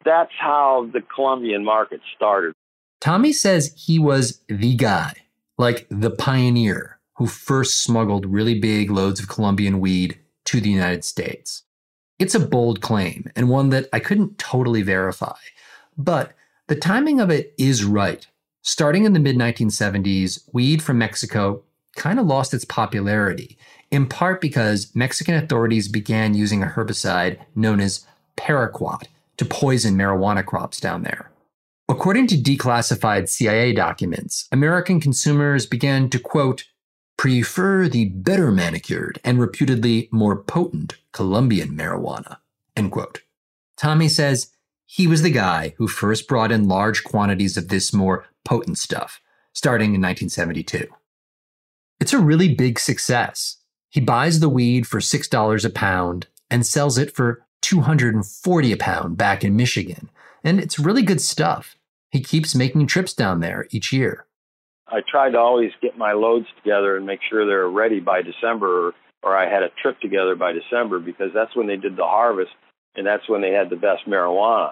that's 0.04 0.32
how 0.38 0.88
the 0.92 1.00
Colombian 1.00 1.64
market 1.64 2.00
started. 2.16 2.54
Tommy 3.00 3.32
says 3.32 3.72
he 3.76 3.98
was 3.98 4.40
the 4.48 4.74
guy 4.74 5.14
like 5.60 5.86
the 5.90 6.10
pioneer 6.10 6.98
who 7.16 7.26
first 7.26 7.82
smuggled 7.82 8.24
really 8.24 8.58
big 8.58 8.90
loads 8.90 9.20
of 9.20 9.28
Colombian 9.28 9.78
weed 9.78 10.18
to 10.46 10.58
the 10.58 10.70
United 10.70 11.04
States. 11.04 11.64
It's 12.18 12.34
a 12.34 12.40
bold 12.40 12.80
claim 12.80 13.30
and 13.36 13.50
one 13.50 13.68
that 13.68 13.86
I 13.92 14.00
couldn't 14.00 14.38
totally 14.38 14.80
verify, 14.80 15.36
but 15.98 16.32
the 16.68 16.76
timing 16.76 17.20
of 17.20 17.28
it 17.28 17.52
is 17.58 17.84
right. 17.84 18.26
Starting 18.62 19.04
in 19.04 19.12
the 19.12 19.20
mid 19.20 19.36
1970s, 19.36 20.48
weed 20.54 20.82
from 20.82 20.96
Mexico 20.96 21.62
kind 21.94 22.18
of 22.18 22.24
lost 22.24 22.54
its 22.54 22.64
popularity, 22.64 23.58
in 23.90 24.06
part 24.06 24.40
because 24.40 24.90
Mexican 24.94 25.34
authorities 25.34 25.88
began 25.88 26.32
using 26.32 26.62
a 26.62 26.68
herbicide 26.68 27.38
known 27.54 27.80
as 27.80 28.06
paraquat 28.38 29.08
to 29.36 29.44
poison 29.44 29.94
marijuana 29.94 30.44
crops 30.44 30.80
down 30.80 31.02
there. 31.02 31.30
According 31.90 32.28
to 32.28 32.36
declassified 32.36 33.28
CIA 33.28 33.72
documents, 33.72 34.46
American 34.52 35.00
consumers 35.00 35.66
began 35.66 36.08
to 36.10 36.20
quote, 36.20 36.62
prefer 37.18 37.88
the 37.88 38.04
better 38.10 38.52
manicured 38.52 39.18
and 39.24 39.40
reputedly 39.40 40.08
more 40.12 40.36
potent 40.36 40.94
Colombian 41.10 41.70
marijuana, 41.70 42.36
end 42.76 42.92
quote. 42.92 43.22
Tommy 43.76 44.08
says 44.08 44.52
he 44.86 45.08
was 45.08 45.22
the 45.22 45.32
guy 45.32 45.74
who 45.78 45.88
first 45.88 46.28
brought 46.28 46.52
in 46.52 46.68
large 46.68 47.02
quantities 47.02 47.56
of 47.56 47.66
this 47.66 47.92
more 47.92 48.24
potent 48.44 48.78
stuff, 48.78 49.20
starting 49.52 49.86
in 49.86 50.00
1972. 50.00 50.86
It's 51.98 52.12
a 52.12 52.20
really 52.20 52.54
big 52.54 52.78
success. 52.78 53.56
He 53.88 54.00
buys 54.00 54.38
the 54.38 54.48
weed 54.48 54.86
for 54.86 55.00
$6 55.00 55.64
a 55.64 55.70
pound 55.70 56.28
and 56.48 56.64
sells 56.64 56.98
it 56.98 57.16
for 57.16 57.44
240 57.62 58.70
a 58.70 58.76
pound 58.76 59.16
back 59.16 59.42
in 59.42 59.56
Michigan. 59.56 60.08
And 60.44 60.60
it's 60.60 60.78
really 60.78 61.02
good 61.02 61.20
stuff 61.20 61.76
he 62.10 62.20
keeps 62.20 62.54
making 62.54 62.86
trips 62.86 63.14
down 63.14 63.40
there 63.40 63.66
each 63.70 63.92
year. 63.92 64.26
I 64.88 65.00
tried 65.08 65.30
to 65.30 65.38
always 65.38 65.70
get 65.80 65.96
my 65.96 66.12
loads 66.12 66.46
together 66.56 66.96
and 66.96 67.06
make 67.06 67.20
sure 67.28 67.46
they're 67.46 67.68
ready 67.68 68.00
by 68.00 68.22
December, 68.22 68.88
or, 68.88 68.94
or 69.22 69.36
I 69.36 69.48
had 69.48 69.62
a 69.62 69.70
trip 69.80 70.00
together 70.00 70.34
by 70.34 70.52
December 70.52 70.98
because 70.98 71.30
that's 71.32 71.54
when 71.54 71.68
they 71.68 71.76
did 71.76 71.96
the 71.96 72.04
harvest 72.04 72.50
and 72.96 73.06
that's 73.06 73.28
when 73.28 73.40
they 73.40 73.52
had 73.52 73.70
the 73.70 73.76
best 73.76 74.06
marijuana. 74.08 74.70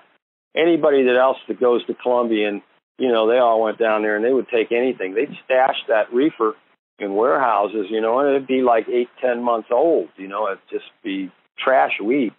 Anybody 0.57 1.05
that 1.05 1.17
else 1.17 1.37
that 1.47 1.61
goes 1.61 1.85
to 1.87 1.95
Colombia 1.95 2.49
and 2.49 2.63
you 2.99 3.09
know 3.09 3.29
they 3.29 3.39
all 3.39 3.63
went 3.63 3.79
down 3.79 4.03
there 4.03 4.17
and 4.17 4.25
they 4.25 4.33
would 4.33 4.49
take 4.49 4.73
anything. 4.73 5.15
They'd 5.15 5.37
stash 5.45 5.77
that 5.87 6.13
reefer 6.13 6.57
in 6.99 7.15
warehouses, 7.15 7.87
you 7.91 8.01
know, 8.01 8.19
and 8.19 8.31
it'd 8.31 8.49
be 8.49 8.63
like 8.63 8.89
eight, 8.89 9.09
ten 9.21 9.43
months 9.43 9.69
old. 9.71 10.09
You 10.17 10.27
know, 10.27 10.49
it'd 10.49 10.59
just 10.69 10.91
be 11.05 11.31
trash 11.57 11.93
weed 12.03 12.33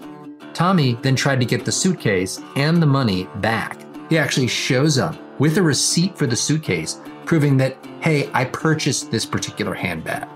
Tommy 0.52 0.94
then 1.02 1.14
tried 1.14 1.38
to 1.38 1.47
get 1.47 1.64
the 1.64 1.70
suitcase 1.70 2.40
and 2.56 2.82
the 2.82 2.87
money 2.87 3.28
back. 3.37 3.87
He 4.11 4.18
actually 4.18 4.49
shows 4.49 4.99
up 4.99 5.16
with 5.38 5.58
a 5.58 5.62
receipt 5.62 6.18
for 6.18 6.26
the 6.26 6.35
suitcase 6.35 6.99
proving 7.28 7.58
that, 7.58 7.76
hey, 8.00 8.30
I 8.32 8.47
purchased 8.47 9.11
this 9.11 9.26
particular 9.26 9.75
handbag. 9.75 10.26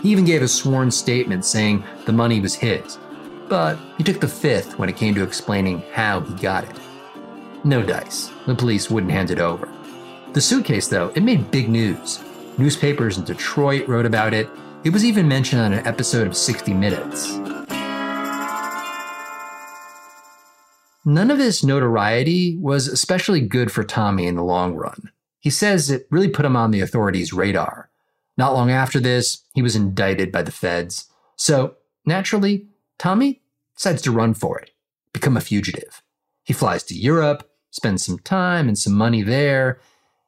He 0.00 0.08
even 0.08 0.24
gave 0.24 0.40
a 0.40 0.48
sworn 0.48 0.90
statement 0.90 1.44
saying 1.44 1.84
the 2.06 2.12
money 2.12 2.40
was 2.40 2.54
his, 2.54 2.96
but 3.50 3.78
he 3.98 4.02
took 4.02 4.18
the 4.18 4.28
fifth 4.28 4.78
when 4.78 4.88
it 4.88 4.96
came 4.96 5.14
to 5.14 5.22
explaining 5.22 5.82
how 5.92 6.20
he 6.20 6.32
got 6.36 6.64
it. 6.64 6.74
No 7.64 7.82
dice. 7.82 8.30
The 8.46 8.54
police 8.54 8.90
wouldn't 8.90 9.12
hand 9.12 9.30
it 9.30 9.40
over. 9.40 9.68
The 10.32 10.40
suitcase, 10.40 10.88
though, 10.88 11.12
it 11.14 11.22
made 11.22 11.50
big 11.50 11.68
news. 11.68 12.24
Newspapers 12.56 13.18
in 13.18 13.24
Detroit 13.24 13.86
wrote 13.86 14.06
about 14.06 14.32
it. 14.32 14.48
It 14.84 14.90
was 14.90 15.04
even 15.04 15.28
mentioned 15.28 15.60
on 15.60 15.74
an 15.74 15.86
episode 15.86 16.26
of 16.26 16.34
60 16.34 16.72
Minutes. 16.72 17.28
None 21.04 21.30
of 21.30 21.36
this 21.36 21.62
notoriety 21.62 22.56
was 22.56 22.88
especially 22.88 23.42
good 23.42 23.70
for 23.70 23.84
Tommy 23.84 24.26
in 24.26 24.36
the 24.36 24.42
long 24.42 24.74
run. 24.74 25.10
He 25.48 25.52
says 25.52 25.88
it 25.88 26.06
really 26.10 26.28
put 26.28 26.44
him 26.44 26.56
on 26.56 26.72
the 26.72 26.82
authorities' 26.82 27.32
radar. 27.32 27.88
Not 28.36 28.52
long 28.52 28.70
after 28.70 29.00
this, 29.00 29.44
he 29.54 29.62
was 29.62 29.74
indicted 29.74 30.30
by 30.30 30.42
the 30.42 30.52
feds. 30.52 31.08
So, 31.36 31.76
naturally, 32.04 32.66
Tommy 32.98 33.40
decides 33.74 34.02
to 34.02 34.10
run 34.10 34.34
for 34.34 34.58
it, 34.58 34.72
become 35.14 35.38
a 35.38 35.40
fugitive. 35.40 36.02
He 36.44 36.52
flies 36.52 36.82
to 36.82 36.94
Europe, 36.94 37.50
spends 37.70 38.04
some 38.04 38.18
time 38.18 38.68
and 38.68 38.76
some 38.76 38.92
money 38.92 39.22
there, 39.22 39.80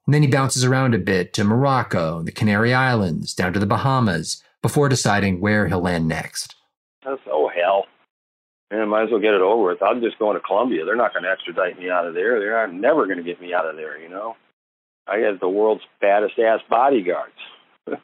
and 0.07 0.15
then 0.15 0.23
he 0.23 0.29
bounces 0.29 0.65
around 0.65 0.95
a 0.95 0.99
bit 0.99 1.35
to 1.35 1.45
Morocco, 1.45 2.23
the 2.23 2.33
Canary 2.33 2.73
Islands, 2.73 3.35
down 3.35 3.53
to 3.53 3.61
the 3.61 3.67
Bahamas, 3.67 4.43
before 4.63 4.89
deciding 4.89 5.39
where 5.39 5.69
he'll 5.69 5.83
land 5.83 6.09
next. 6.09 6.57
oh, 7.05 7.51
hell. 7.55 7.85
Man, 8.71 8.89
might 8.89 9.03
as 9.03 9.11
well 9.11 9.21
get 9.21 9.35
it 9.35 9.43
over 9.43 9.65
with. 9.65 9.83
I'm 9.83 10.01
just 10.01 10.19
going 10.19 10.39
to 10.39 10.41
Colombia. 10.41 10.87
They're 10.87 10.97
not 10.97 11.13
going 11.13 11.25
to 11.25 11.31
extradite 11.31 11.79
me 11.79 11.91
out 11.91 12.07
of 12.07 12.15
there. 12.15 12.41
They're 12.41 12.67
never 12.69 13.05
going 13.05 13.19
to 13.19 13.23
get 13.23 13.39
me 13.39 13.53
out 13.53 13.69
of 13.69 13.77
there, 13.77 14.01
you 14.01 14.09
know? 14.09 14.35
I 15.07 15.19
had 15.19 15.41
the 15.41 15.49
world's 15.49 15.83
baddest 16.01 16.39
ass 16.39 16.61
bodyguards. 16.69 17.33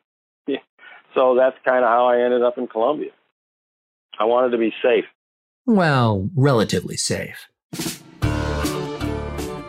So 1.17 1.35
that's 1.35 1.57
kind 1.65 1.83
of 1.83 1.89
how 1.89 2.07
I 2.07 2.21
ended 2.23 2.43
up 2.43 2.59
in 2.59 2.67
Colombia. 2.69 3.11
I 4.21 4.25
wanted 4.25 4.51
to 4.51 4.59
be 4.59 4.73
safe. 4.83 5.07
Well, 5.65 6.29
relatively 6.37 6.99
safe. 6.99 7.49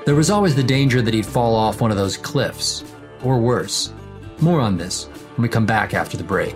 There 0.05 0.15
was 0.15 0.29
always 0.29 0.55
the 0.55 0.63
danger 0.63 1.01
that 1.01 1.13
he'd 1.13 1.25
fall 1.25 1.55
off 1.55 1.79
one 1.79 1.89
of 1.89 1.95
those 1.97 2.17
cliffs, 2.17 2.83
or 3.23 3.39
worse. 3.39 3.93
More 4.41 4.59
on 4.59 4.77
this 4.77 5.05
when 5.05 5.43
we 5.43 5.49
come 5.49 5.65
back 5.65 5.93
after 5.93 6.17
the 6.17 6.23
break. 6.23 6.55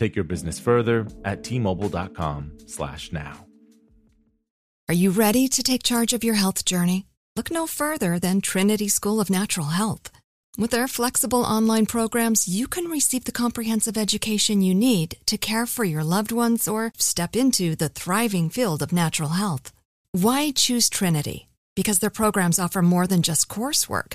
Take 0.00 0.16
your 0.16 0.24
business 0.24 0.58
further 0.58 1.06
at 1.26 1.42
tmobile.com 1.42 2.52
slash 2.64 3.12
now. 3.12 3.44
Are 4.88 4.94
you 4.94 5.10
ready 5.10 5.46
to 5.48 5.62
take 5.62 5.82
charge 5.82 6.14
of 6.14 6.24
your 6.24 6.36
health 6.36 6.64
journey? 6.64 7.04
Look 7.36 7.50
no 7.50 7.66
further 7.66 8.18
than 8.18 8.40
Trinity 8.40 8.88
School 8.88 9.20
of 9.20 9.28
Natural 9.28 9.66
Health. 9.66 10.10
With 10.56 10.70
their 10.70 10.88
flexible 10.88 11.42
online 11.42 11.84
programs, 11.84 12.48
you 12.48 12.66
can 12.66 12.86
receive 12.86 13.24
the 13.24 13.40
comprehensive 13.42 13.98
education 13.98 14.62
you 14.62 14.74
need 14.74 15.18
to 15.26 15.36
care 15.36 15.66
for 15.66 15.84
your 15.84 16.02
loved 16.02 16.32
ones 16.32 16.66
or 16.66 16.92
step 16.96 17.36
into 17.36 17.76
the 17.76 17.90
thriving 17.90 18.48
field 18.48 18.80
of 18.80 18.94
natural 18.94 19.36
health. 19.42 19.70
Why 20.12 20.50
choose 20.50 20.88
Trinity? 20.88 21.50
Because 21.76 21.98
their 21.98 22.08
programs 22.08 22.58
offer 22.58 22.80
more 22.80 23.06
than 23.06 23.20
just 23.20 23.50
coursework. 23.50 24.14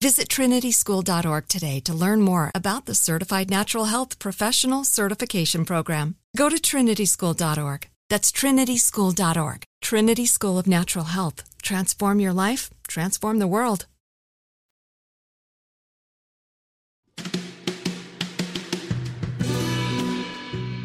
Visit 0.00 0.28
trinityschool.org 0.28 1.48
today 1.48 1.80
to 1.80 1.92
learn 1.92 2.20
more 2.20 2.52
about 2.54 2.86
the 2.86 2.94
Certified 2.94 3.50
Natural 3.50 3.86
Health 3.86 4.20
Professional 4.20 4.84
Certification 4.84 5.64
Program. 5.64 6.14
Go 6.36 6.48
to 6.48 6.54
trinityschool.org. 6.54 7.88
That's 8.08 8.30
trinityschool.org. 8.30 9.64
Trinity 9.82 10.24
School 10.26 10.56
of 10.56 10.68
Natural 10.68 11.06
Health. 11.06 11.42
Transform 11.62 12.20
your 12.20 12.32
life, 12.32 12.70
transform 12.86 13.40
the 13.40 13.48
world. 13.48 13.86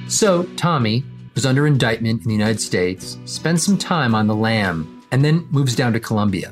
So, 0.07 0.43
Tommy 0.57 1.05
was 1.35 1.45
under 1.45 1.67
indictment 1.67 2.23
in 2.23 2.29
the 2.29 2.35
United 2.35 2.61
States, 2.61 3.19
spends 3.25 3.63
some 3.63 3.77
time 3.77 4.15
on 4.15 4.25
the 4.25 4.35
lam, 4.35 5.03
and 5.11 5.23
then 5.23 5.47
moves 5.51 5.75
down 5.75 5.93
to 5.93 5.99
Colombia. 5.99 6.51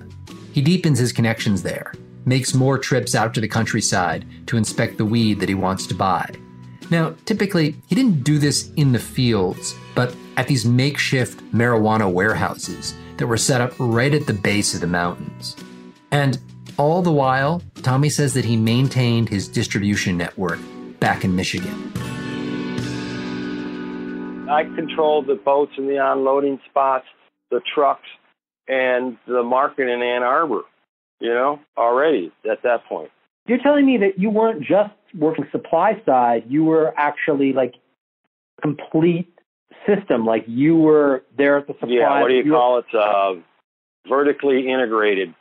He 0.53 0.61
deepens 0.61 0.99
his 0.99 1.11
connections 1.11 1.63
there 1.63 1.93
makes 2.25 2.53
more 2.53 2.77
trips 2.77 3.15
out 3.15 3.33
to 3.33 3.41
the 3.41 3.47
countryside 3.47 4.25
to 4.47 4.57
inspect 4.57 4.97
the 4.97 5.05
weed 5.05 5.39
that 5.39 5.49
he 5.49 5.55
wants 5.55 5.87
to 5.87 5.95
buy. 5.95 6.29
Now, 6.89 7.15
typically, 7.25 7.75
he 7.87 7.95
didn't 7.95 8.23
do 8.23 8.37
this 8.37 8.71
in 8.73 8.91
the 8.91 8.99
fields, 8.99 9.75
but 9.95 10.15
at 10.37 10.47
these 10.47 10.65
makeshift 10.65 11.39
marijuana 11.53 12.11
warehouses 12.11 12.93
that 13.17 13.27
were 13.27 13.37
set 13.37 13.61
up 13.61 13.73
right 13.79 14.13
at 14.13 14.27
the 14.27 14.33
base 14.33 14.73
of 14.73 14.81
the 14.81 14.87
mountains. 14.87 15.55
And 16.11 16.37
all 16.77 17.01
the 17.01 17.11
while, 17.11 17.61
Tommy 17.81 18.09
says 18.09 18.33
that 18.33 18.45
he 18.45 18.57
maintained 18.57 19.29
his 19.29 19.47
distribution 19.47 20.17
network 20.17 20.59
back 20.99 21.23
in 21.23 21.35
Michigan. 21.35 21.93
I 24.49 24.63
controlled 24.75 25.27
the 25.27 25.35
boats 25.35 25.71
and 25.77 25.87
the 25.87 25.97
unloading 26.03 26.59
spots, 26.69 27.05
the 27.51 27.61
trucks, 27.73 28.07
and 28.67 29.17
the 29.27 29.43
market 29.43 29.87
in 29.87 30.01
Ann 30.01 30.23
Arbor 30.23 30.63
you 31.21 31.29
know, 31.29 31.59
already 31.77 32.31
at 32.49 32.63
that 32.63 32.85
point. 32.85 33.11
You're 33.47 33.61
telling 33.61 33.85
me 33.85 33.97
that 33.97 34.19
you 34.19 34.29
weren't 34.29 34.61
just 34.61 34.93
working 35.17 35.45
supply 35.51 36.01
side, 36.05 36.43
you 36.47 36.63
were 36.63 36.93
actually 36.97 37.53
like 37.53 37.75
complete 38.61 39.33
system, 39.87 40.25
like 40.25 40.43
you 40.47 40.75
were 40.75 41.23
there 41.37 41.57
at 41.57 41.67
the 41.67 41.73
supply. 41.73 41.89
Yeah, 41.89 42.21
what 42.21 42.27
do 42.27 42.35
you, 42.35 42.43
you 42.43 42.51
call 42.51 42.73
were... 42.73 42.79
it? 42.79 42.95
Uh, 42.95 43.41
vertically 44.07 44.67
integrated, 44.67 45.33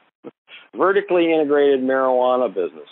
vertically 0.77 1.33
integrated 1.33 1.81
marijuana 1.81 2.53
business. 2.53 2.89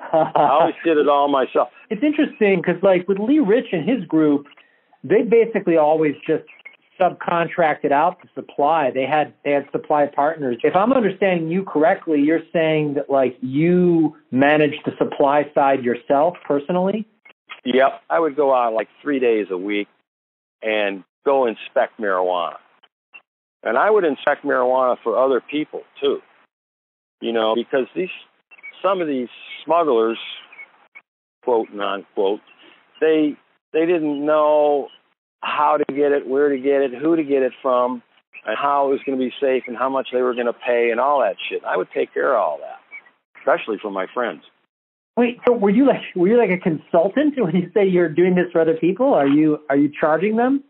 I 0.00 0.32
always 0.34 0.74
did 0.84 0.98
it 0.98 1.08
all 1.08 1.28
myself. 1.28 1.68
It's 1.90 2.02
interesting 2.02 2.62
because, 2.62 2.82
like, 2.82 3.06
with 3.06 3.18
Leigh 3.18 3.40
Ritch 3.40 3.66
and 3.70 3.86
his 3.86 4.02
group, 4.06 4.46
they 5.04 5.20
basically 5.22 5.76
always 5.76 6.14
just 6.26 6.44
subcontracted 7.02 7.90
out 7.90 8.18
the 8.22 8.28
supply. 8.34 8.90
They 8.90 9.06
had 9.06 9.34
they 9.44 9.50
had 9.50 9.66
supply 9.72 10.06
partners. 10.06 10.58
If 10.62 10.76
I'm 10.76 10.92
understanding 10.92 11.48
you 11.48 11.64
correctly, 11.64 12.20
you're 12.20 12.42
saying 12.52 12.94
that 12.94 13.10
like 13.10 13.36
you 13.40 14.16
manage 14.30 14.74
the 14.84 14.92
supply 14.98 15.50
side 15.54 15.82
yourself 15.82 16.36
personally. 16.46 17.06
Yep, 17.64 18.02
I 18.10 18.20
would 18.20 18.36
go 18.36 18.54
out 18.54 18.74
like 18.74 18.88
three 19.02 19.18
days 19.18 19.46
a 19.50 19.56
week 19.56 19.88
and 20.62 21.04
go 21.24 21.46
inspect 21.46 22.00
marijuana, 22.00 22.56
and 23.62 23.76
I 23.76 23.90
would 23.90 24.04
inspect 24.04 24.44
marijuana 24.44 24.96
for 25.02 25.18
other 25.18 25.40
people 25.40 25.82
too. 26.00 26.20
You 27.20 27.32
know, 27.32 27.54
because 27.54 27.86
these 27.94 28.08
some 28.82 29.00
of 29.00 29.08
these 29.08 29.28
smugglers, 29.64 30.18
quote 31.44 31.68
unquote, 31.70 32.40
they 33.00 33.36
they 33.72 33.86
didn't 33.86 34.24
know 34.24 34.88
how 35.42 35.76
to 35.76 35.84
get 35.92 36.12
it, 36.12 36.26
where 36.26 36.48
to 36.48 36.56
get 36.56 36.82
it, 36.82 36.94
who 36.94 37.16
to 37.16 37.22
get 37.22 37.42
it 37.42 37.52
from, 37.60 38.02
and 38.46 38.56
how 38.56 38.88
it 38.88 38.90
was 38.90 39.00
going 39.04 39.18
to 39.18 39.24
be 39.24 39.32
safe 39.40 39.64
and 39.66 39.76
how 39.76 39.88
much 39.88 40.08
they 40.12 40.22
were 40.22 40.34
going 40.34 40.46
to 40.46 40.52
pay 40.52 40.90
and 40.90 41.00
all 41.00 41.20
that 41.20 41.36
shit. 41.48 41.62
I 41.64 41.76
would 41.76 41.88
take 41.94 42.12
care 42.14 42.34
of 42.34 42.40
all 42.40 42.58
that, 42.58 42.80
especially 43.40 43.78
for 43.80 43.90
my 43.90 44.06
friends. 44.12 44.42
Wait, 45.16 45.38
so 45.46 45.52
were 45.52 45.70
you 45.70 45.86
like 45.86 46.00
were 46.16 46.28
you 46.28 46.38
like 46.38 46.50
a 46.50 46.58
consultant 46.58 47.34
when 47.36 47.54
you 47.54 47.70
say 47.74 47.86
you're 47.86 48.08
doing 48.08 48.34
this 48.34 48.46
for 48.50 48.60
other 48.60 48.76
people? 48.76 49.12
Are 49.12 49.28
you 49.28 49.58
are 49.68 49.76
you 49.76 49.90
charging 50.00 50.36
them? 50.36 50.64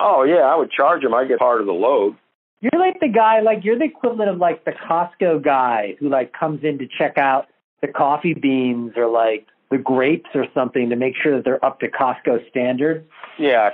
Oh 0.00 0.24
yeah, 0.24 0.42
I 0.42 0.56
would 0.56 0.70
charge 0.70 1.02
them. 1.02 1.14
I 1.14 1.24
get 1.24 1.38
part 1.38 1.60
of 1.60 1.66
the 1.66 1.72
load. 1.72 2.16
You're 2.60 2.80
like 2.80 2.98
the 3.00 3.08
guy, 3.08 3.40
like 3.40 3.62
you're 3.62 3.78
the 3.78 3.84
equivalent 3.84 4.30
of 4.30 4.38
like 4.38 4.64
the 4.64 4.72
Costco 4.72 5.44
guy 5.44 5.96
who 6.00 6.08
like 6.08 6.32
comes 6.32 6.64
in 6.64 6.78
to 6.78 6.86
check 6.98 7.18
out 7.18 7.46
the 7.82 7.88
coffee 7.88 8.32
beans 8.32 8.92
or 8.96 9.06
like 9.06 9.46
the 9.70 9.76
grapes 9.76 10.30
or 10.34 10.46
something 10.54 10.88
to 10.88 10.96
make 10.96 11.14
sure 11.22 11.36
that 11.36 11.44
they're 11.44 11.62
up 11.62 11.80
to 11.80 11.88
Costco 11.88 12.48
standards. 12.48 13.06
Yeah, 13.38 13.70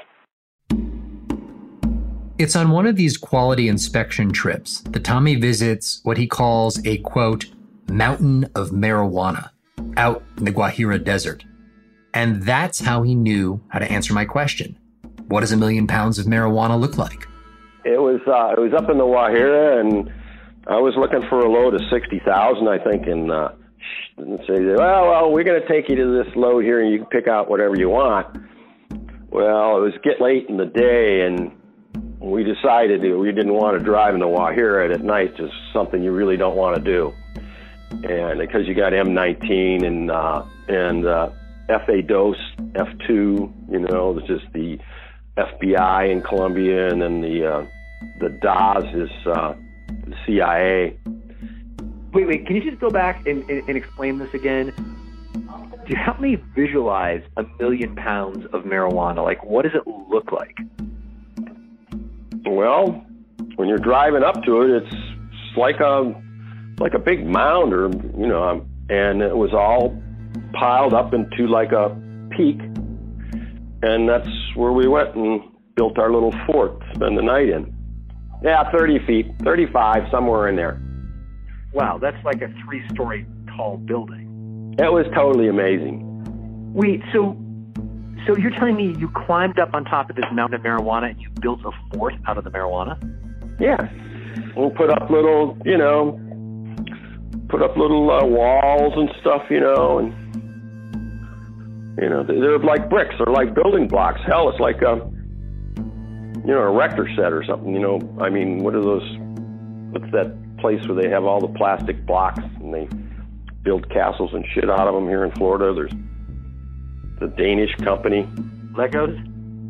It's 2.40 2.56
on 2.56 2.70
one 2.70 2.86
of 2.86 2.96
these 2.96 3.18
quality 3.18 3.68
inspection 3.68 4.32
trips 4.32 4.80
that 4.80 5.04
Tommy 5.04 5.34
visits 5.34 6.00
what 6.04 6.16
he 6.16 6.26
calls 6.26 6.82
a 6.86 6.96
quote, 6.96 7.44
mountain 7.86 8.44
of 8.54 8.70
marijuana 8.70 9.50
out 9.98 10.22
in 10.38 10.46
the 10.46 10.50
Guajira 10.50 11.04
Desert. 11.04 11.44
And 12.14 12.42
that's 12.42 12.80
how 12.80 13.02
he 13.02 13.14
knew 13.14 13.60
how 13.68 13.78
to 13.78 13.92
answer 13.92 14.14
my 14.14 14.24
question. 14.24 14.78
What 15.26 15.40
does 15.40 15.52
a 15.52 15.56
million 15.58 15.86
pounds 15.86 16.18
of 16.18 16.24
marijuana 16.24 16.80
look 16.80 16.96
like? 16.96 17.28
it 17.84 18.00
was 18.00 18.22
uh, 18.26 18.54
it 18.56 18.58
was 18.58 18.72
up 18.72 18.88
in 18.88 18.96
the 18.96 19.04
Guajira, 19.04 19.78
and 19.78 20.10
I 20.66 20.80
was 20.80 20.94
looking 20.96 21.20
for 21.28 21.40
a 21.40 21.52
load 21.52 21.74
of 21.74 21.82
sixty 21.92 22.20
thousand, 22.20 22.68
I 22.68 22.78
think, 22.78 23.06
and 23.06 23.30
uh, 23.30 23.50
and 24.16 24.40
say, 24.48 24.64
well, 24.64 25.08
well, 25.08 25.30
we're 25.30 25.44
going 25.44 25.60
to 25.60 25.68
take 25.68 25.90
you 25.90 25.96
to 25.96 26.24
this 26.24 26.34
load 26.36 26.64
here, 26.64 26.80
and 26.80 26.90
you 26.90 27.00
can 27.00 27.06
pick 27.08 27.28
out 27.28 27.50
whatever 27.50 27.76
you 27.76 27.90
want. 27.90 28.34
Well, 29.28 29.76
it 29.76 29.80
was 29.80 29.92
get 30.02 30.22
late 30.22 30.46
in 30.48 30.56
the 30.56 30.64
day, 30.64 31.20
and 31.26 31.52
we 32.20 32.44
decided 32.44 33.02
that 33.02 33.18
we 33.18 33.32
didn't 33.32 33.54
want 33.54 33.78
to 33.78 33.84
drive 33.84 34.14
in 34.14 34.20
the 34.20 34.26
Guajira 34.26 34.92
at 34.94 35.02
night. 35.02 35.36
Just 35.36 35.54
something 35.72 36.02
you 36.02 36.12
really 36.12 36.36
don't 36.36 36.56
want 36.56 36.76
to 36.76 36.82
do, 36.82 37.12
and 37.90 38.38
because 38.38 38.66
you 38.66 38.74
got 38.74 38.92
M19 38.92 39.84
and 39.84 40.10
uh, 40.10 40.44
and 40.68 41.06
uh, 41.06 41.30
FA 41.86 42.02
Dos 42.02 42.36
F2, 42.58 43.70
you 43.70 43.78
know, 43.78 44.18
it's 44.18 44.26
just 44.26 44.52
the 44.52 44.78
FBI 45.36 46.10
in 46.10 46.22
Colombia, 46.22 46.90
and 46.90 47.00
then 47.00 47.20
the 47.20 47.46
uh, 47.46 47.66
the 48.20 48.28
DAS 48.28 48.84
is 48.94 49.10
uh, 49.26 49.54
the 49.88 50.14
CIA. 50.26 50.98
Wait, 52.12 52.26
wait. 52.26 52.46
Can 52.46 52.56
you 52.56 52.62
just 52.62 52.80
go 52.80 52.90
back 52.90 53.26
and, 53.26 53.48
and, 53.48 53.68
and 53.68 53.76
explain 53.76 54.18
this 54.18 54.32
again? 54.34 54.72
Do 55.32 55.86
you 55.86 55.96
help 55.96 56.20
me 56.20 56.36
visualize 56.54 57.22
a 57.36 57.44
million 57.58 57.94
pounds 57.94 58.44
of 58.52 58.64
marijuana? 58.64 59.24
Like, 59.24 59.44
what 59.44 59.62
does 59.62 59.72
it 59.74 59.86
look 59.86 60.32
like? 60.32 60.58
Well, 62.50 63.06
when 63.54 63.68
you're 63.68 63.78
driving 63.78 64.24
up 64.24 64.42
to 64.42 64.62
it, 64.62 64.82
it's, 64.82 64.94
it's 64.94 65.56
like 65.56 65.78
a 65.78 66.12
like 66.80 66.94
a 66.94 66.98
big 66.98 67.24
mound, 67.24 67.72
or 67.72 67.88
you 68.18 68.26
know, 68.26 68.42
um, 68.42 68.68
and 68.88 69.22
it 69.22 69.36
was 69.36 69.52
all 69.52 69.96
piled 70.52 70.92
up 70.92 71.14
into 71.14 71.46
like 71.46 71.70
a 71.70 71.96
peak, 72.30 72.58
and 73.82 74.08
that's 74.08 74.28
where 74.56 74.72
we 74.72 74.88
went 74.88 75.14
and 75.14 75.42
built 75.76 75.96
our 75.98 76.12
little 76.12 76.34
fort 76.46 76.80
to 76.80 76.94
spend 76.94 77.16
the 77.16 77.22
night 77.22 77.48
in. 77.48 77.72
Yeah, 78.42 78.68
30 78.72 79.06
feet, 79.06 79.26
35, 79.44 80.10
somewhere 80.10 80.48
in 80.48 80.56
there. 80.56 80.82
Wow, 81.72 81.98
that's 81.98 82.22
like 82.24 82.42
a 82.42 82.52
three-story 82.64 83.26
tall 83.54 83.76
building. 83.76 84.74
It 84.78 84.90
was 84.90 85.06
totally 85.14 85.48
amazing. 85.48 86.72
Wait, 86.72 87.00
so 87.12 87.36
so 88.26 88.36
you're 88.36 88.50
telling 88.50 88.76
me 88.76 88.94
you 88.98 89.10
climbed 89.26 89.58
up 89.58 89.74
on 89.74 89.84
top 89.84 90.10
of 90.10 90.16
this 90.16 90.26
mountain 90.32 90.60
of 90.60 90.66
marijuana 90.66 91.10
and 91.10 91.20
you 91.20 91.28
built 91.40 91.60
a 91.64 91.70
fort 91.92 92.14
out 92.26 92.38
of 92.38 92.44
the 92.44 92.50
marijuana? 92.50 92.98
Yeah, 93.60 93.88
we'll 94.56 94.70
put 94.70 94.90
up 94.90 95.10
little, 95.10 95.56
you 95.64 95.76
know, 95.76 96.18
put 97.48 97.62
up 97.62 97.76
little 97.76 98.10
uh, 98.10 98.24
walls 98.24 98.92
and 98.96 99.10
stuff, 99.20 99.42
you 99.50 99.60
know, 99.60 99.98
and 99.98 100.12
you 102.00 102.08
know 102.08 102.24
they're 102.24 102.58
like 102.58 102.88
bricks. 102.88 103.14
They're 103.18 103.32
like 103.32 103.54
building 103.54 103.88
blocks. 103.88 104.20
Hell, 104.26 104.48
it's 104.48 104.60
like 104.60 104.80
a 104.82 104.96
you 105.76 106.54
know 106.54 106.60
a 106.60 106.70
rector 106.70 107.08
set 107.16 107.32
or 107.32 107.44
something. 107.44 107.74
You 107.74 107.80
know, 107.80 108.16
I 108.20 108.30
mean, 108.30 108.62
what 108.62 108.74
are 108.74 108.82
those? 108.82 109.16
What's 109.90 110.10
that 110.12 110.34
place 110.58 110.86
where 110.86 111.00
they 111.00 111.10
have 111.10 111.24
all 111.24 111.40
the 111.40 111.52
plastic 111.58 112.06
blocks 112.06 112.42
and 112.60 112.72
they 112.72 112.88
build 113.62 113.90
castles 113.90 114.30
and 114.32 114.44
shit 114.54 114.70
out 114.70 114.88
of 114.88 114.94
them 114.94 115.08
here 115.08 115.24
in 115.24 115.32
Florida? 115.32 115.74
There's 115.74 115.92
the 117.20 117.28
Danish 117.28 117.74
company. 117.76 118.26
Legos? 118.72 119.16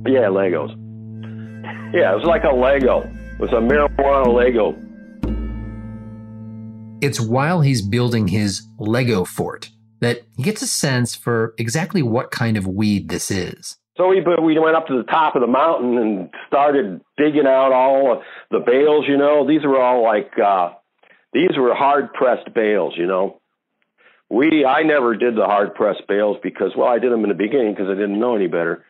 Yeah, 0.07 0.29
Legos. 0.29 0.71
Yeah, 1.93 2.13
it 2.13 2.17
was 2.17 2.25
like 2.25 2.45
a 2.45 2.55
Lego. 2.55 3.01
It 3.01 3.41
was 3.41 3.51
a 3.51 3.57
marijuana 3.57 4.33
Lego. 4.33 4.77
It's 7.01 7.21
while 7.21 7.61
he's 7.61 7.83
building 7.83 8.29
his 8.29 8.63
Lego 8.79 9.25
fort 9.25 9.71
that 10.01 10.23
he 10.37 10.43
gets 10.43 10.63
a 10.63 10.67
sense 10.67 11.15
for 11.15 11.55
exactly 11.59 12.03
what 12.03 12.31
kind 12.31 12.57
of 12.57 12.67
weed 12.67 13.09
this 13.09 13.31
is. 13.31 13.77
So 13.97 14.09
we 14.09 14.23
we 14.43 14.59
went 14.59 14.77
up 14.77 14.87
to 14.87 14.97
the 14.97 15.05
top 15.05 15.35
of 15.35 15.43
the 15.43 15.47
mountain 15.47 15.99
and 15.99 16.31
started 16.47 17.01
digging 17.19 17.47
out 17.47 17.73
all 17.73 18.23
the 18.51 18.61
bales. 18.61 19.05
You 19.09 19.19
know, 19.19 19.47
these 19.47 19.63
were 19.65 19.81
all 19.81 20.03
like 20.03 20.33
uh, 20.39 20.71
these 21.33 21.51
were 21.59 21.75
hard 21.75 22.13
pressed 22.15 22.55
bales. 22.55 22.95
You 22.97 23.07
know, 23.07 23.40
we 24.31 24.65
I 24.65 24.83
never 24.83 25.17
did 25.17 25.37
the 25.37 25.45
hard 25.45 25.75
pressed 25.75 26.07
bales 26.09 26.39
because 26.43 26.73
well 26.77 26.89
I 26.89 26.99
did 26.99 27.13
them 27.13 27.25
in 27.25 27.29
the 27.29 27.35
beginning 27.35 27.75
because 27.75 27.91
I 27.91 27.95
didn't 27.95 28.19
know 28.19 28.37
any 28.37 28.47
better. 28.47 28.85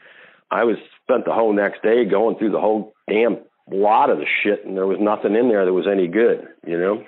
I 0.51 0.65
was 0.65 0.77
spent 1.03 1.25
the 1.25 1.33
whole 1.33 1.53
next 1.53 1.83
day 1.83 2.05
going 2.05 2.37
through 2.37 2.53
the 2.53 2.61
whole 2.61 2.93
damn 3.09 3.39
lot 3.73 4.11
of 4.11 4.19
the 4.19 4.27
shit, 4.43 4.65
and 4.67 4.77
there 4.77 4.87
was 4.87 4.99
nothing 5.01 5.37
in 5.37 5.49
there 5.49 5.65
that 5.65 5.73
was 5.73 5.87
any 5.91 6.09
good. 6.09 6.49
You 6.67 6.79
know, 6.79 7.05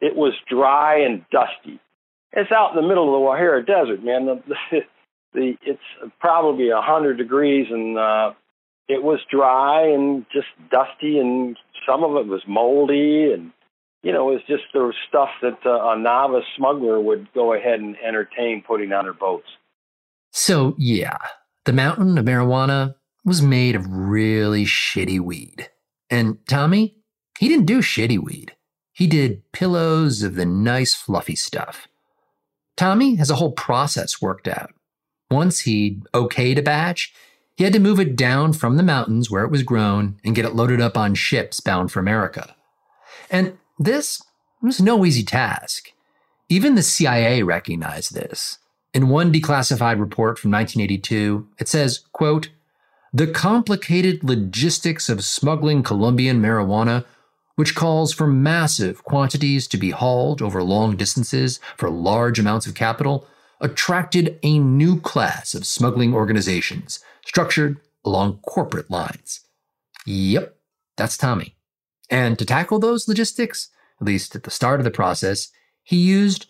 it 0.00 0.16
was 0.16 0.32
dry 0.48 1.00
and 1.00 1.24
dusty. 1.30 1.80
It's 2.32 2.52
out 2.52 2.70
in 2.70 2.76
the 2.76 2.88
middle 2.88 3.14
of 3.14 3.20
the 3.20 3.26
Guajira 3.26 3.66
Desert, 3.66 4.04
man. 4.04 4.26
The, 4.26 4.42
the, 4.48 4.80
the 5.34 5.54
it's 5.62 6.12
probably 6.20 6.70
a 6.70 6.80
hundred 6.80 7.18
degrees, 7.18 7.66
and 7.70 7.98
uh, 7.98 8.32
it 8.88 9.02
was 9.02 9.20
dry 9.30 9.88
and 9.88 10.24
just 10.32 10.48
dusty, 10.70 11.18
and 11.18 11.56
some 11.86 12.04
of 12.04 12.16
it 12.16 12.26
was 12.26 12.42
moldy, 12.46 13.32
and 13.32 13.52
you 14.02 14.12
know, 14.12 14.26
was 14.26 14.40
just 14.46 14.64
the 14.72 14.92
stuff 15.08 15.30
that 15.42 15.58
uh, 15.66 15.90
a 15.90 15.98
novice 15.98 16.44
smuggler 16.56 17.00
would 17.00 17.32
go 17.34 17.52
ahead 17.52 17.80
and 17.80 17.96
entertain 17.98 18.62
putting 18.66 18.92
on 18.92 19.04
their 19.04 19.12
boats. 19.12 19.48
So, 20.30 20.74
yeah, 20.78 21.18
the 21.64 21.72
mountain 21.72 22.16
of 22.16 22.24
marijuana 22.24 22.94
was 23.24 23.42
made 23.42 23.74
of 23.74 23.86
really 23.88 24.64
shitty 24.64 25.20
weed. 25.20 25.68
And 26.10 26.38
Tommy, 26.48 26.96
he 27.38 27.48
didn't 27.48 27.66
do 27.66 27.80
shitty 27.80 28.18
weed. 28.18 28.54
He 28.92 29.06
did 29.06 29.42
pillows 29.52 30.22
of 30.22 30.34
the 30.34 30.46
nice, 30.46 30.94
fluffy 30.94 31.36
stuff. 31.36 31.88
Tommy 32.76 33.16
has 33.16 33.30
a 33.30 33.36
whole 33.36 33.52
process 33.52 34.22
worked 34.22 34.48
out. 34.48 34.70
Once 35.30 35.60
he'd 35.60 36.04
okayed 36.14 36.58
a 36.58 36.62
batch, 36.62 37.12
he 37.56 37.64
had 37.64 37.72
to 37.72 37.80
move 37.80 38.00
it 38.00 38.16
down 38.16 38.52
from 38.52 38.76
the 38.76 38.82
mountains 38.82 39.30
where 39.30 39.44
it 39.44 39.50
was 39.50 39.62
grown 39.62 40.18
and 40.24 40.34
get 40.34 40.44
it 40.44 40.54
loaded 40.54 40.80
up 40.80 40.96
on 40.96 41.14
ships 41.14 41.60
bound 41.60 41.90
for 41.90 41.98
America. 41.98 42.54
And 43.30 43.58
this 43.78 44.22
was 44.60 44.80
no 44.80 45.04
easy 45.04 45.22
task. 45.22 45.92
Even 46.48 46.74
the 46.74 46.82
CIA 46.82 47.42
recognized 47.42 48.14
this. 48.14 48.58
In 48.94 49.08
one 49.08 49.32
declassified 49.32 50.00
report 50.00 50.38
from 50.38 50.50
1982, 50.50 51.48
it 51.58 51.68
says, 51.68 52.00
quote, 52.12 52.48
the 53.12 53.26
complicated 53.26 54.24
logistics 54.24 55.08
of 55.08 55.24
smuggling 55.24 55.82
Colombian 55.82 56.42
marijuana, 56.42 57.04
which 57.56 57.74
calls 57.74 58.12
for 58.12 58.26
massive 58.26 59.04
quantities 59.04 59.66
to 59.68 59.76
be 59.76 59.90
hauled 59.90 60.42
over 60.42 60.62
long 60.62 60.96
distances 60.96 61.60
for 61.76 61.90
large 61.90 62.38
amounts 62.38 62.66
of 62.66 62.74
capital, 62.74 63.26
attracted 63.60 64.38
a 64.42 64.58
new 64.58 65.00
class 65.00 65.54
of 65.54 65.66
smuggling 65.66 66.14
organizations 66.14 67.00
structured 67.24 67.78
along 68.04 68.38
corporate 68.38 68.90
lines. 68.90 69.40
Yep, 70.06 70.56
that's 70.96 71.16
Tommy. 71.16 71.57
And 72.10 72.38
to 72.38 72.44
tackle 72.44 72.78
those 72.78 73.08
logistics, 73.08 73.70
at 74.00 74.06
least 74.06 74.34
at 74.34 74.44
the 74.44 74.50
start 74.50 74.80
of 74.80 74.84
the 74.84 74.90
process, 74.90 75.48
he 75.82 75.96
used 75.96 76.46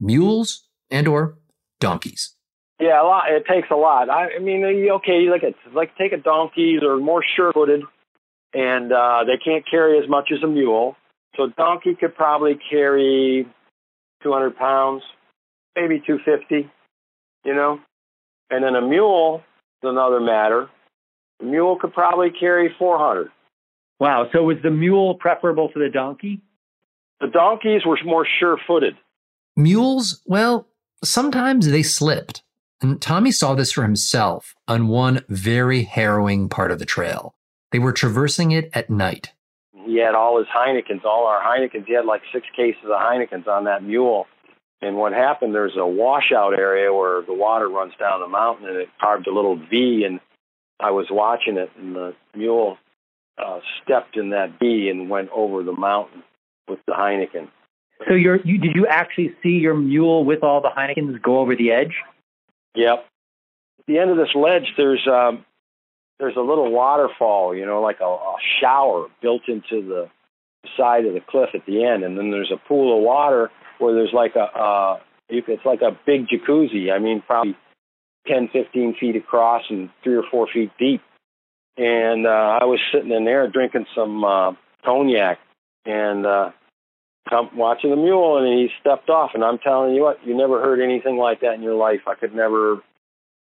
mules 0.00 0.68
and 0.90 1.06
or 1.08 1.38
donkeys. 1.80 2.34
Yeah, 2.80 3.00
a 3.00 3.04
lot. 3.04 3.30
It 3.30 3.44
takes 3.46 3.68
a 3.70 3.76
lot. 3.76 4.10
I, 4.10 4.38
mean, 4.38 4.64
okay, 4.64 5.28
like 5.30 5.42
it's 5.42 5.58
like 5.74 5.96
take 5.96 6.12
a 6.12 6.16
donkeys 6.16 6.80
or 6.82 6.96
more 6.96 7.22
sure-footed. 7.36 7.82
and 8.54 8.92
uh, 8.92 9.24
they 9.24 9.38
can't 9.42 9.64
carry 9.70 9.98
as 10.02 10.08
much 10.08 10.30
as 10.32 10.42
a 10.42 10.48
mule. 10.48 10.96
So 11.36 11.44
a 11.44 11.48
donkey 11.48 11.94
could 11.94 12.14
probably 12.14 12.58
carry 12.70 13.46
200 14.22 14.56
pounds, 14.56 15.02
maybe 15.76 16.02
250, 16.06 16.70
you 17.44 17.54
know. 17.54 17.80
And 18.50 18.64
then 18.64 18.74
a 18.74 18.82
mule 18.82 19.42
is 19.82 19.88
another 19.88 20.20
matter. 20.20 20.68
A 21.40 21.44
mule 21.44 21.78
could 21.80 21.92
probably 21.94 22.30
carry 22.30 22.74
400. 22.78 23.30
Wow. 24.02 24.26
So 24.32 24.42
was 24.42 24.56
the 24.64 24.70
mule 24.72 25.14
preferable 25.14 25.68
to 25.68 25.78
the 25.78 25.88
donkey? 25.88 26.40
The 27.20 27.28
donkeys 27.28 27.82
were 27.86 27.96
more 28.04 28.26
sure-footed. 28.40 28.94
Mules, 29.54 30.20
well, 30.26 30.66
sometimes 31.04 31.70
they 31.70 31.84
slipped. 31.84 32.42
And 32.80 33.00
Tommy 33.00 33.30
saw 33.30 33.54
this 33.54 33.70
for 33.70 33.84
himself 33.84 34.56
on 34.66 34.88
one 34.88 35.24
very 35.28 35.84
harrowing 35.84 36.48
part 36.48 36.72
of 36.72 36.80
the 36.80 36.84
trail. 36.84 37.36
They 37.70 37.78
were 37.78 37.92
traversing 37.92 38.50
it 38.50 38.70
at 38.74 38.90
night. 38.90 39.34
He 39.86 39.98
had 39.98 40.16
all 40.16 40.36
his 40.36 40.48
Heinekens, 40.48 41.04
all 41.04 41.28
our 41.28 41.40
Heinekens. 41.40 41.86
He 41.86 41.94
had 41.94 42.04
like 42.04 42.22
six 42.32 42.44
cases 42.56 42.82
of 42.82 42.90
Heinekens 42.90 43.46
on 43.46 43.62
that 43.66 43.84
mule. 43.84 44.26
And 44.80 44.96
what 44.96 45.12
happened, 45.12 45.54
there's 45.54 45.76
a 45.78 45.86
washout 45.86 46.54
area 46.58 46.92
where 46.92 47.22
the 47.22 47.34
water 47.34 47.68
runs 47.68 47.92
down 48.00 48.18
the 48.18 48.26
mountain 48.26 48.66
and 48.66 48.78
it 48.78 48.88
carved 49.00 49.28
a 49.28 49.32
little 49.32 49.54
V. 49.54 50.02
And 50.04 50.18
I 50.80 50.90
was 50.90 51.06
watching 51.08 51.56
it, 51.56 51.70
and 51.78 51.94
the 51.94 52.16
mule 52.34 52.78
uh, 53.44 53.60
stepped 53.82 54.16
in 54.16 54.30
that 54.30 54.58
bee 54.58 54.88
and 54.88 55.10
went 55.10 55.30
over 55.30 55.62
the 55.62 55.72
mountain 55.72 56.22
with 56.68 56.78
the 56.86 56.92
Heineken. 56.92 57.48
So 58.08 58.14
you're, 58.14 58.40
you 58.44 58.58
did 58.58 58.74
you 58.74 58.86
actually 58.86 59.34
see 59.42 59.50
your 59.50 59.74
mule 59.74 60.24
with 60.24 60.42
all 60.42 60.60
the 60.60 60.70
Heinekens 60.76 61.22
go 61.22 61.38
over 61.38 61.54
the 61.54 61.70
edge? 61.70 61.94
Yep. 62.74 63.06
At 63.80 63.86
the 63.86 63.98
end 63.98 64.10
of 64.10 64.16
this 64.16 64.34
ledge, 64.34 64.72
there's 64.76 65.06
um, 65.06 65.44
there's 66.18 66.36
a 66.36 66.40
little 66.40 66.70
waterfall, 66.70 67.54
you 67.54 67.66
know, 67.66 67.80
like 67.80 68.00
a, 68.00 68.04
a 68.04 68.36
shower 68.60 69.08
built 69.20 69.42
into 69.48 69.86
the 69.86 70.08
side 70.76 71.04
of 71.04 71.14
the 71.14 71.20
cliff 71.20 71.50
at 71.54 71.66
the 71.66 71.84
end, 71.84 72.04
and 72.04 72.16
then 72.16 72.30
there's 72.30 72.52
a 72.52 72.68
pool 72.68 72.96
of 72.96 73.04
water 73.04 73.50
where 73.78 73.94
there's 73.94 74.12
like 74.12 74.36
a 74.36 74.44
uh, 74.58 74.98
it's 75.28 75.64
like 75.64 75.82
a 75.82 75.96
big 76.06 76.26
jacuzzi. 76.28 76.92
I 76.92 76.98
mean, 76.98 77.22
probably 77.26 77.56
10, 78.26 78.50
15 78.52 78.96
feet 79.00 79.16
across 79.16 79.62
and 79.70 79.90
three 80.04 80.16
or 80.16 80.24
four 80.30 80.46
feet 80.52 80.70
deep. 80.78 81.00
And 81.76 82.26
uh, 82.26 82.58
I 82.60 82.64
was 82.64 82.80
sitting 82.92 83.12
in 83.12 83.24
there 83.24 83.48
drinking 83.48 83.86
some 83.94 84.24
uh, 84.24 84.52
cognac 84.84 85.38
and 85.84 86.26
uh, 86.26 86.50
watching 87.54 87.90
the 87.90 87.96
mule, 87.96 88.38
and 88.38 88.46
he 88.46 88.68
stepped 88.80 89.08
off. 89.08 89.30
And 89.34 89.44
I'm 89.44 89.58
telling 89.58 89.94
you 89.94 90.02
what, 90.02 90.18
you 90.24 90.36
never 90.36 90.60
heard 90.60 90.80
anything 90.80 91.16
like 91.16 91.40
that 91.40 91.54
in 91.54 91.62
your 91.62 91.74
life. 91.74 92.00
I 92.06 92.14
could 92.14 92.34
never. 92.34 92.82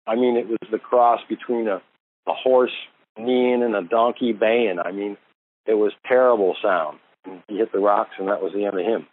I 0.07 0.15
mean, 0.15 0.37
it 0.37 0.47
was 0.47 0.57
the 0.71 0.79
cross 0.79 1.19
between 1.27 1.67
a, 1.67 1.81
a 2.27 2.33
horse 2.33 2.71
kneeing 3.17 3.63
and 3.63 3.75
a 3.75 3.83
donkey 3.83 4.31
baying. 4.33 4.79
I 4.79 4.91
mean, 4.91 5.17
it 5.65 5.75
was 5.75 5.91
terrible 6.07 6.55
sound. 6.61 6.99
And 7.25 7.41
he 7.47 7.57
hit 7.57 7.71
the 7.71 7.79
rocks, 7.79 8.11
and 8.17 8.27
that 8.27 8.41
was 8.41 8.53
the 8.53 8.65
end 8.65 8.79
of 8.79 8.85
him. 8.85 9.07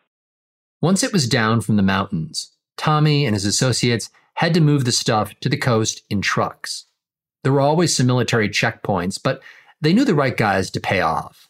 Once 0.80 1.02
it 1.02 1.12
was 1.12 1.28
down 1.28 1.60
from 1.60 1.76
the 1.76 1.82
mountains, 1.82 2.52
Tommy 2.76 3.24
and 3.24 3.34
his 3.34 3.44
associates 3.44 4.10
had 4.34 4.54
to 4.54 4.60
move 4.60 4.84
the 4.84 4.92
stuff 4.92 5.34
to 5.40 5.48
the 5.48 5.56
coast 5.56 6.02
in 6.10 6.20
trucks. 6.20 6.86
There 7.46 7.52
were 7.52 7.60
always 7.60 7.96
some 7.96 8.08
military 8.08 8.48
checkpoints, 8.48 9.22
but 9.22 9.40
they 9.80 9.92
knew 9.92 10.04
the 10.04 10.16
right 10.16 10.36
guys 10.36 10.68
to 10.72 10.80
pay 10.80 11.00
off. 11.00 11.48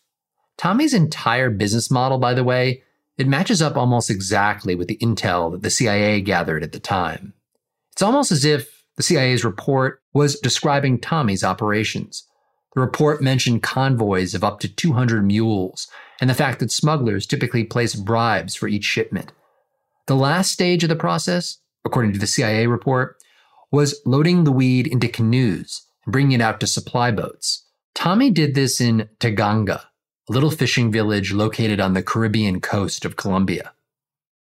Tommy's 0.58 0.92
entire 0.92 1.48
business 1.48 1.90
model, 1.90 2.18
by 2.18 2.34
the 2.34 2.44
way, 2.44 2.82
it 3.16 3.26
matches 3.26 3.62
up 3.62 3.78
almost 3.78 4.10
exactly 4.10 4.74
with 4.74 4.88
the 4.88 4.98
intel 4.98 5.50
that 5.52 5.62
the 5.62 5.70
CIA 5.70 6.20
gathered 6.20 6.62
at 6.62 6.72
the 6.72 6.78
time. 6.78 7.32
It's 7.92 8.02
almost 8.02 8.30
as 8.30 8.44
if 8.44 8.84
the 8.98 9.02
CIA's 9.02 9.42
report 9.42 10.02
was 10.12 10.38
describing 10.38 11.00
Tommy's 11.00 11.42
operations. 11.42 12.24
The 12.74 12.82
report 12.82 13.22
mentioned 13.22 13.62
convoys 13.62 14.34
of 14.34 14.44
up 14.44 14.60
to 14.60 14.68
200 14.68 15.24
mules 15.24 15.88
and 16.20 16.28
the 16.28 16.34
fact 16.34 16.58
that 16.58 16.70
smugglers 16.70 17.26
typically 17.26 17.64
place 17.64 17.94
bribes 17.94 18.54
for 18.54 18.68
each 18.68 18.84
shipment. 18.84 19.32
The 20.08 20.14
last 20.14 20.52
stage 20.52 20.82
of 20.82 20.90
the 20.90 20.94
process, 20.94 21.56
according 21.86 22.12
to 22.12 22.18
the 22.18 22.26
CIA 22.26 22.66
report, 22.66 23.16
was 23.72 24.02
loading 24.04 24.44
the 24.44 24.52
weed 24.52 24.86
into 24.86 25.08
canoes 25.08 25.85
bringing 26.06 26.32
it 26.32 26.40
out 26.40 26.60
to 26.60 26.66
supply 26.66 27.10
boats. 27.10 27.64
Tommy 27.94 28.30
did 28.30 28.54
this 28.54 28.80
in 28.80 29.08
Taganga, 29.18 29.80
a 30.28 30.32
little 30.32 30.50
fishing 30.50 30.92
village 30.92 31.32
located 31.32 31.80
on 31.80 31.94
the 31.94 32.02
Caribbean 32.02 32.60
coast 32.60 33.04
of 33.04 33.16
Colombia. 33.16 33.72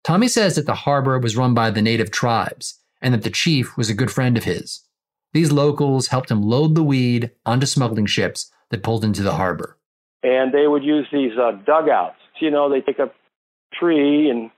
Tommy 0.03 0.27
says 0.27 0.55
that 0.55 0.65
the 0.65 0.75
harbor 0.75 1.19
was 1.19 1.35
run 1.35 1.53
by 1.53 1.69
the 1.71 1.81
native 1.81 2.11
tribes 2.11 2.79
and 3.01 3.13
that 3.13 3.23
the 3.23 3.29
chief 3.29 3.75
was 3.77 3.89
a 3.89 3.93
good 3.93 4.11
friend 4.11 4.37
of 4.37 4.43
his. 4.43 4.83
These 5.33 5.51
locals 5.51 6.07
helped 6.07 6.31
him 6.31 6.41
load 6.41 6.75
the 6.75 6.83
weed 6.83 7.31
onto 7.45 7.65
smuggling 7.65 8.05
ships 8.05 8.51
that 8.71 8.83
pulled 8.83 9.03
into 9.03 9.21
the 9.21 9.33
harbor. 9.33 9.77
And 10.23 10.53
they 10.53 10.67
would 10.67 10.83
use 10.83 11.07
these 11.11 11.37
uh, 11.37 11.51
dugouts. 11.65 12.17
You 12.41 12.51
know, 12.51 12.69
they 12.69 12.81
take 12.81 12.99
a 12.99 13.11
tree 13.73 14.29
and 14.29 14.49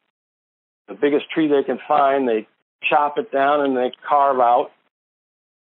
the 0.88 0.94
biggest 0.94 1.30
tree 1.30 1.48
they 1.48 1.64
can 1.64 1.80
find, 1.88 2.28
they 2.28 2.48
chop 2.90 3.18
it 3.18 3.32
down 3.32 3.62
and 3.62 3.76
they 3.76 3.92
carve 4.08 4.40
out 4.40 4.72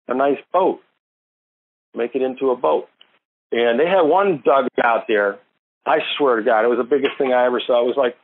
a 0.08 0.14
nice 0.14 0.38
boat, 0.54 0.82
make 1.96 2.16
it 2.16 2.22
into 2.22 2.52
a 2.52 2.56
boat. 2.56 2.88
And 3.52 3.80
they 3.80 3.86
had 3.86 4.02
one 4.02 4.42
dug 4.44 4.68
out 4.84 5.06
there. 5.08 5.40
I 5.86 6.00
swear 6.18 6.38
to 6.38 6.44
God, 6.44 6.66
it 6.66 6.68
was 6.68 6.80
the 6.80 6.84
biggest 6.84 7.18
thing 7.18 7.32
I 7.32 7.46
ever 7.46 7.62
saw. 7.66 7.82
It 7.82 7.88
was 7.88 7.98
like, 7.98 8.18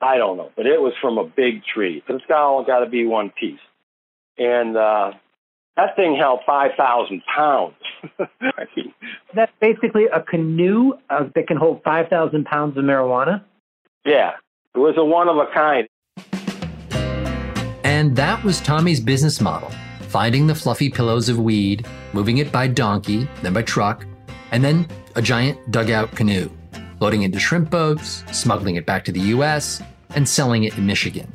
I 0.00 0.18
don't 0.18 0.36
know, 0.36 0.50
but 0.56 0.66
it 0.66 0.80
was 0.80 0.92
from 1.00 1.18
a 1.18 1.24
big 1.24 1.64
tree. 1.64 2.02
But 2.06 2.16
it's 2.16 2.26
got 2.26 2.42
all 2.42 2.64
got 2.64 2.80
to 2.80 2.90
be 2.90 3.06
one 3.06 3.30
piece. 3.30 3.60
And 4.36 4.76
uh, 4.76 5.12
that 5.76 5.96
thing 5.96 6.16
held 6.16 6.40
5,000 6.44 7.22
pounds. 7.34 7.74
I 8.18 8.26
mean, 8.76 8.92
That's 9.34 9.52
basically 9.60 10.04
a 10.06 10.20
canoe 10.20 10.94
uh, 11.08 11.24
that 11.34 11.46
can 11.46 11.56
hold 11.56 11.82
5,000 11.82 12.44
pounds 12.44 12.76
of 12.76 12.84
marijuana? 12.84 13.42
Yeah. 14.04 14.32
It 14.74 14.78
was 14.78 14.94
a 14.96 15.04
one 15.04 15.28
of 15.28 15.36
a 15.36 15.46
kind. 15.52 15.88
And 17.84 18.16
that 18.16 18.42
was 18.42 18.60
Tommy's 18.60 19.00
business 19.00 19.40
model 19.40 19.70
finding 20.12 20.46
the 20.46 20.54
fluffy 20.54 20.90
pillows 20.90 21.30
of 21.30 21.38
weed, 21.38 21.86
moving 22.12 22.36
it 22.36 22.52
by 22.52 22.66
donkey, 22.66 23.26
then 23.40 23.54
by 23.54 23.62
truck, 23.62 24.04
and 24.50 24.62
then 24.62 24.86
a 25.16 25.22
giant 25.22 25.58
dugout 25.70 26.10
canoe, 26.12 26.50
loading 27.00 27.22
into 27.22 27.38
shrimp 27.38 27.70
boats, 27.70 28.22
smuggling 28.30 28.76
it 28.76 28.84
back 28.84 29.06
to 29.06 29.10
the 29.10 29.32
US, 29.36 29.80
and 30.14 30.28
selling 30.28 30.64
it 30.64 30.76
in 30.76 30.84
Michigan. 30.84 31.32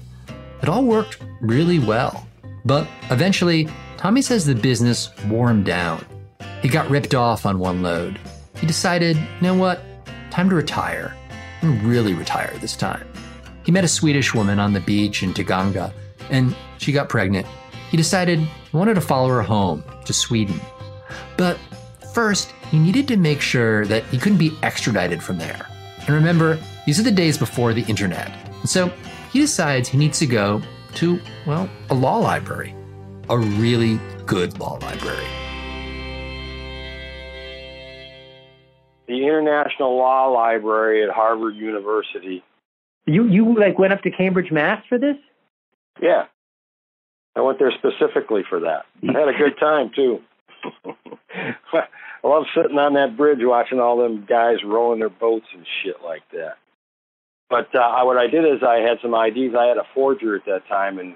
It 0.61 0.69
all 0.69 0.85
worked 0.85 1.17
really 1.41 1.79
well. 1.79 2.27
But 2.65 2.87
eventually, 3.09 3.67
Tommy 3.97 4.21
says 4.21 4.45
the 4.45 4.53
business 4.53 5.09
wore 5.25 5.49
him 5.49 5.63
down. 5.63 6.05
He 6.61 6.69
got 6.69 6.87
ripped 6.87 7.15
off 7.15 7.47
on 7.47 7.57
one 7.57 7.81
load. 7.81 8.19
He 8.57 8.67
decided, 8.67 9.17
you 9.17 9.41
know 9.41 9.55
what? 9.55 9.81
Time 10.29 10.49
to 10.49 10.55
retire. 10.55 11.15
And 11.63 11.81
really 11.81 12.13
retire 12.13 12.53
this 12.61 12.75
time. 12.75 13.07
He 13.65 13.71
met 13.71 13.83
a 13.83 13.87
Swedish 13.87 14.35
woman 14.35 14.59
on 14.59 14.71
the 14.71 14.81
beach 14.81 15.23
in 15.23 15.33
Taganga, 15.33 15.91
and 16.29 16.55
she 16.77 16.91
got 16.91 17.09
pregnant. 17.09 17.47
He 17.89 17.97
decided 17.97 18.39
he 18.39 18.78
wanted 18.78 18.95
to 18.95 19.02
follow 19.02 19.30
her 19.30 19.41
home 19.41 19.84
to 20.06 20.13
Sweden. 20.13 20.60
But 21.38 21.58
first, 22.13 22.52
he 22.71 22.80
needed 22.80 23.08
to 23.10 23.17
make 23.17 23.41
sure 23.41 23.86
that 23.86 24.04
he 24.06 24.17
couldn't 24.17 24.38
be 24.38 24.58
extradited 24.63 25.23
from 25.23 25.38
there. 25.38 25.67
And 26.00 26.10
remember, 26.10 26.60
these 26.86 27.00
are 27.00 27.04
the 27.04 27.12
days 27.12 27.38
before 27.38 27.73
the 27.73 27.84
internet. 27.84 28.32
And 28.62 28.69
so 28.69 28.91
he 29.32 29.39
decides 29.39 29.89
he 29.89 29.97
needs 29.97 30.19
to 30.19 30.26
go 30.26 30.62
to, 30.95 31.19
well, 31.45 31.69
a 31.89 31.93
law 31.93 32.17
library 32.17 32.73
a 33.30 33.38
really 33.38 34.00
good 34.26 34.58
law 34.60 34.73
library. 34.82 35.28
The 39.08 39.23
International 39.23 39.97
Law 39.97 40.28
Library 40.28 41.04
at 41.04 41.10
Harvard 41.10 41.56
University. 41.56 42.43
You 43.06 43.26
you 43.28 43.58
like 43.58 43.80
went 43.80 43.93
up 43.93 44.02
to 44.02 44.12
Cambridge, 44.12 44.52
Mass 44.52 44.84
for 44.89 44.97
this? 44.97 45.15
Yeah. 46.02 46.26
I 47.38 47.41
went 47.41 47.60
there 47.60 47.71
specifically 47.71 48.41
for 48.50 48.62
that. 48.62 48.88
I 49.08 49.12
had 49.12 49.28
a 49.28 49.38
good 49.38 49.60
time 49.60 49.91
too. 49.95 50.21
I 51.34 51.88
love 52.28 52.45
sitting 52.56 52.80
on 52.80 52.95
that 52.95 53.15
bridge 53.15 53.38
watching 53.41 53.80
all 53.80 53.97
them 53.97 54.26
guys 54.28 54.63
rowing 54.65 55.00
their 55.00 55.10
boats 55.10 55.45
and 55.54 55.63
shit 55.84 55.97
like 56.04 56.23
that. 56.32 56.58
But 57.47 57.73
uh, 57.76 58.02
what 58.02 58.17
I 58.17 58.26
did 58.26 58.43
is 58.43 58.63
I 58.63 58.78
had 58.80 58.97
some 59.04 59.13
IDs. 59.13 59.54
I 59.56 59.65
had 59.65 59.78
a 59.78 59.86
forger 59.93 60.36
at 60.36 60.45
that 60.45 60.67
time, 60.67 60.97
and 60.97 61.13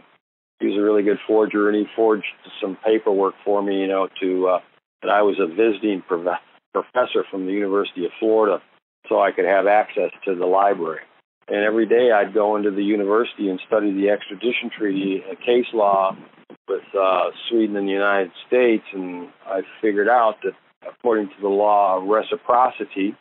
he 0.60 0.68
was 0.68 0.78
a 0.78 0.82
really 0.82 1.02
good 1.02 1.18
forger, 1.26 1.68
and 1.70 1.76
he 1.76 1.86
forged 1.96 2.28
some 2.62 2.78
paperwork 2.86 3.34
for 3.44 3.64
me, 3.64 3.82
you 3.82 3.88
know, 3.88 4.08
to 4.22 4.48
uh, 4.48 4.60
that 5.02 5.10
I 5.10 5.24
was 5.24 5.40
a 5.40 5.48
visiting 5.48 6.04
prof- 6.08 6.38
professor 6.72 7.26
from 7.32 7.48
the 7.48 7.52
University 7.52 8.06
of 8.06 8.12
Florida, 8.20 8.62
so 9.10 9.20
I 9.20 9.32
could 9.32 9.46
have 9.46 9.66
access 9.66 10.12
to 10.26 10.36
the 10.36 10.46
library. 10.46 11.02
And 11.48 11.64
every 11.64 11.86
day 11.86 12.12
I'd 12.12 12.34
go 12.34 12.56
into 12.56 12.72
the 12.72 12.84
university 12.84 13.50
and 13.50 13.60
study 13.68 13.92
the 13.94 14.10
extradition 14.10 14.70
treaty, 14.76 15.24
a 15.30 15.36
case 15.36 15.68
law 15.74 16.16
with 16.68 16.84
uh, 16.98 17.32
Sweden 17.50 17.76
and 17.76 17.88
the 17.88 17.92
United 17.92 18.32
States, 18.48 18.84
and 18.94 19.28
I 19.46 19.62
figured 19.82 20.08
out 20.08 20.36
that 20.44 20.54
according 20.88 21.28
to 21.28 21.42
the 21.42 21.50
law 21.50 21.98
of 21.98 22.08
reciprocity, 22.08 23.16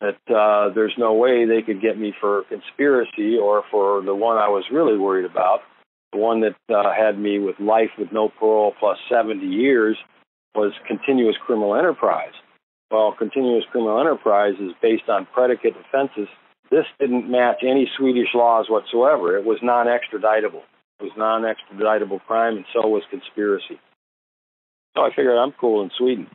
that 0.00 0.18
uh, 0.32 0.72
there's 0.74 0.94
no 0.98 1.14
way 1.14 1.44
they 1.44 1.62
could 1.62 1.80
get 1.80 1.98
me 1.98 2.14
for 2.20 2.44
conspiracy 2.48 3.36
or 3.36 3.64
for 3.70 4.02
the 4.02 4.14
one 4.14 4.36
I 4.36 4.48
was 4.48 4.64
really 4.70 4.96
worried 4.96 5.24
about, 5.24 5.60
the 6.12 6.18
one 6.18 6.40
that 6.40 6.56
uh, 6.74 6.92
had 6.94 7.18
me 7.18 7.38
with 7.38 7.58
life 7.58 7.90
with 7.98 8.12
no 8.12 8.28
parole 8.28 8.74
plus 8.78 8.98
70 9.10 9.44
years 9.44 9.96
was 10.54 10.72
continuous 10.86 11.36
criminal 11.44 11.74
enterprise. 11.74 12.32
Well, 12.90 13.14
continuous 13.18 13.64
criminal 13.70 14.00
enterprise 14.00 14.54
is 14.60 14.72
based 14.80 15.08
on 15.08 15.26
predicate 15.34 15.74
offenses. 15.76 16.28
This 16.70 16.84
didn't 17.00 17.30
match 17.30 17.62
any 17.62 17.90
Swedish 17.96 18.28
laws 18.34 18.66
whatsoever. 18.68 19.36
It 19.36 19.44
was 19.44 19.58
non 19.62 19.86
extraditable. 19.86 20.62
It 21.00 21.04
was 21.04 21.12
non 21.16 21.42
extraditable 21.42 22.20
crime, 22.26 22.56
and 22.56 22.66
so 22.72 22.86
was 22.86 23.02
conspiracy. 23.10 23.80
So 24.96 25.02
I 25.02 25.10
figured 25.10 25.38
I'm 25.38 25.52
cool 25.52 25.82
in 25.82 25.90
Sweden. 25.96 26.26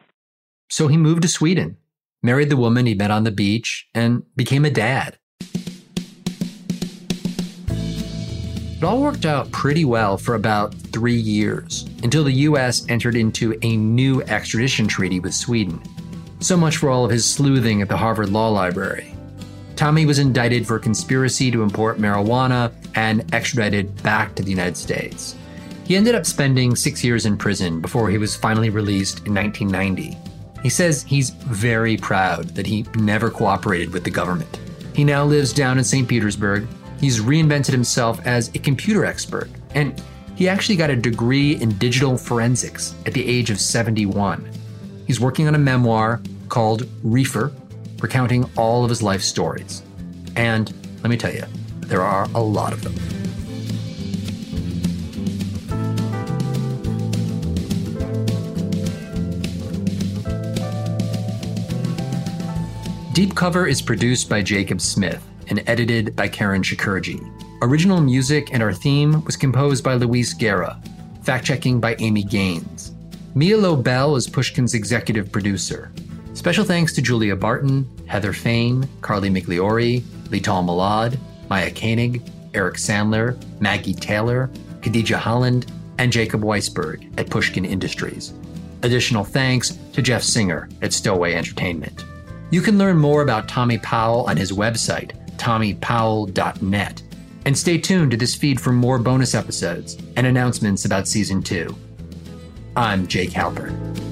So 0.69 0.87
he 0.87 0.97
moved 0.97 1.21
to 1.21 1.27
Sweden, 1.27 1.77
married 2.23 2.49
the 2.49 2.57
woman 2.57 2.85
he 2.85 2.95
met 2.95 3.11
on 3.11 3.25
the 3.25 3.31
beach, 3.31 3.87
and 3.93 4.23
became 4.35 4.65
a 4.65 4.71
dad. 4.71 5.17
It 8.83 8.87
all 8.87 9.01
worked 9.01 9.25
out 9.25 9.49
pretty 9.51 9.85
well 9.85 10.17
for 10.17 10.35
about 10.35 10.73
three 10.75 11.15
years 11.15 11.85
until 12.03 12.25
the 12.25 12.33
US 12.33 12.85
entered 12.89 13.15
into 13.15 13.57
a 13.61 13.77
new 13.77 14.21
extradition 14.23 14.87
treaty 14.87 15.21
with 15.21 15.33
Sweden. 15.33 15.81
So 16.39 16.57
much 16.57 16.75
for 16.77 16.89
all 16.89 17.05
of 17.05 17.11
his 17.11 17.25
sleuthing 17.25 17.81
at 17.81 17.87
the 17.87 17.95
Harvard 17.95 18.29
Law 18.29 18.49
Library. 18.49 19.12
Tommy 19.75 20.05
was 20.05 20.19
indicted 20.19 20.67
for 20.67 20.79
conspiracy 20.79 21.51
to 21.51 21.63
import 21.63 21.97
marijuana 21.97 22.71
and 22.95 23.33
extradited 23.33 24.01
back 24.03 24.35
to 24.35 24.43
the 24.43 24.49
United 24.49 24.77
States. 24.77 25.35
He 25.85 25.95
ended 25.95 26.15
up 26.15 26.25
spending 26.25 26.75
six 26.75 27.03
years 27.03 27.25
in 27.25 27.37
prison 27.37 27.81
before 27.81 28.09
he 28.09 28.17
was 28.17 28.35
finally 28.35 28.69
released 28.69 29.25
in 29.25 29.33
1990. 29.33 30.17
He 30.61 30.69
says 30.69 31.03
he's 31.03 31.31
very 31.31 31.97
proud 31.97 32.49
that 32.49 32.67
he 32.67 32.85
never 32.95 33.29
cooperated 33.29 33.91
with 33.91 34.03
the 34.03 34.09
government. 34.09 34.59
He 34.95 35.03
now 35.03 35.25
lives 35.25 35.51
down 35.51 35.77
in 35.77 35.83
St. 35.83 36.07
Petersburg 36.07 36.67
He's 37.03 37.19
reinvented 37.19 37.71
himself 37.71 38.25
as 38.25 38.47
a 38.55 38.59
computer 38.59 39.03
expert, 39.03 39.49
and 39.75 40.01
he 40.37 40.47
actually 40.47 40.77
got 40.77 40.89
a 40.89 40.95
degree 40.95 41.61
in 41.61 41.77
digital 41.77 42.17
forensics 42.17 42.95
at 43.05 43.13
the 43.13 43.27
age 43.27 43.49
of 43.49 43.59
71. 43.59 44.49
He's 45.05 45.19
working 45.19 45.49
on 45.49 45.53
a 45.53 45.59
memoir 45.59 46.21
called 46.47 46.87
Reefer, 47.03 47.51
recounting 48.03 48.47
all 48.57 48.83
of 48.83 48.89
his 48.89 49.01
life 49.01 49.23
stories. 49.23 49.81
And 50.35 50.71
let 51.01 51.09
me 51.09 51.17
tell 51.17 51.33
you, 51.33 51.45
there 51.79 52.01
are 52.01 52.27
a 52.35 52.41
lot 52.41 52.73
of 52.73 52.83
them. 52.83 52.93
Deep 63.13 63.35
Cover 63.35 63.67
is 63.67 63.81
produced 63.81 64.27
by 64.27 64.41
Jacob 64.41 64.81
Smith 64.81 65.23
and 65.47 65.63
edited 65.67 66.15
by 66.15 66.27
Karen 66.27 66.61
Shakerdge. 66.61 67.21
Original 67.61 68.01
music 68.01 68.49
and 68.51 68.61
our 68.61 68.73
theme 68.73 69.23
was 69.23 69.37
composed 69.37 69.83
by 69.83 69.93
Luis 69.93 70.33
Guerra, 70.33 70.81
fact 71.21 71.45
checking 71.45 71.79
by 71.79 71.95
Amy 71.99 72.23
Gaines. 72.23 72.91
Mia 73.35 73.57
Lobel 73.57 74.17
is 74.17 74.27
Pushkin's 74.27 74.73
executive 74.73 75.31
producer. 75.31 75.91
Special 76.33 76.65
thanks 76.65 76.93
to 76.93 77.01
Julia 77.01 77.35
Barton, 77.35 77.87
Heather 78.07 78.33
Fain, 78.33 78.87
Carly 79.01 79.29
Migliori, 79.29 80.01
Lital 80.29 80.65
Molad, 80.65 81.17
Maya 81.49 81.69
Koenig, 81.71 82.23
Eric 82.53 82.75
Sandler, 82.75 83.37
Maggie 83.61 83.93
Taylor, 83.93 84.49
Khadija 84.81 85.15
Holland, 85.15 85.71
and 85.99 86.11
Jacob 86.11 86.41
Weisberg 86.41 87.07
at 87.19 87.29
Pushkin 87.29 87.65
Industries. 87.65 88.33
Additional 88.81 89.23
thanks 89.23 89.77
to 89.93 90.01
Jeff 90.01 90.23
Singer 90.23 90.69
at 90.81 90.91
Stowaway 90.91 91.35
Entertainment. 91.35 92.03
You 92.49 92.61
can 92.61 92.77
learn 92.77 92.97
more 92.97 93.21
about 93.21 93.47
Tommy 93.47 93.77
Powell 93.77 94.25
on 94.27 94.35
his 94.35 94.51
website, 94.51 95.13
tommypowell.net. 95.37 97.01
And 97.45 97.57
stay 97.57 97.77
tuned 97.77 98.11
to 98.11 98.17
this 98.17 98.35
feed 98.35 98.59
for 98.59 98.71
more 98.71 98.99
bonus 98.99 99.35
episodes 99.35 99.97
and 100.15 100.25
announcements 100.25 100.85
about 100.85 101.07
season 101.07 101.41
two. 101.43 101.75
I'm 102.75 103.07
Jake 103.07 103.31
Halpern. 103.31 104.02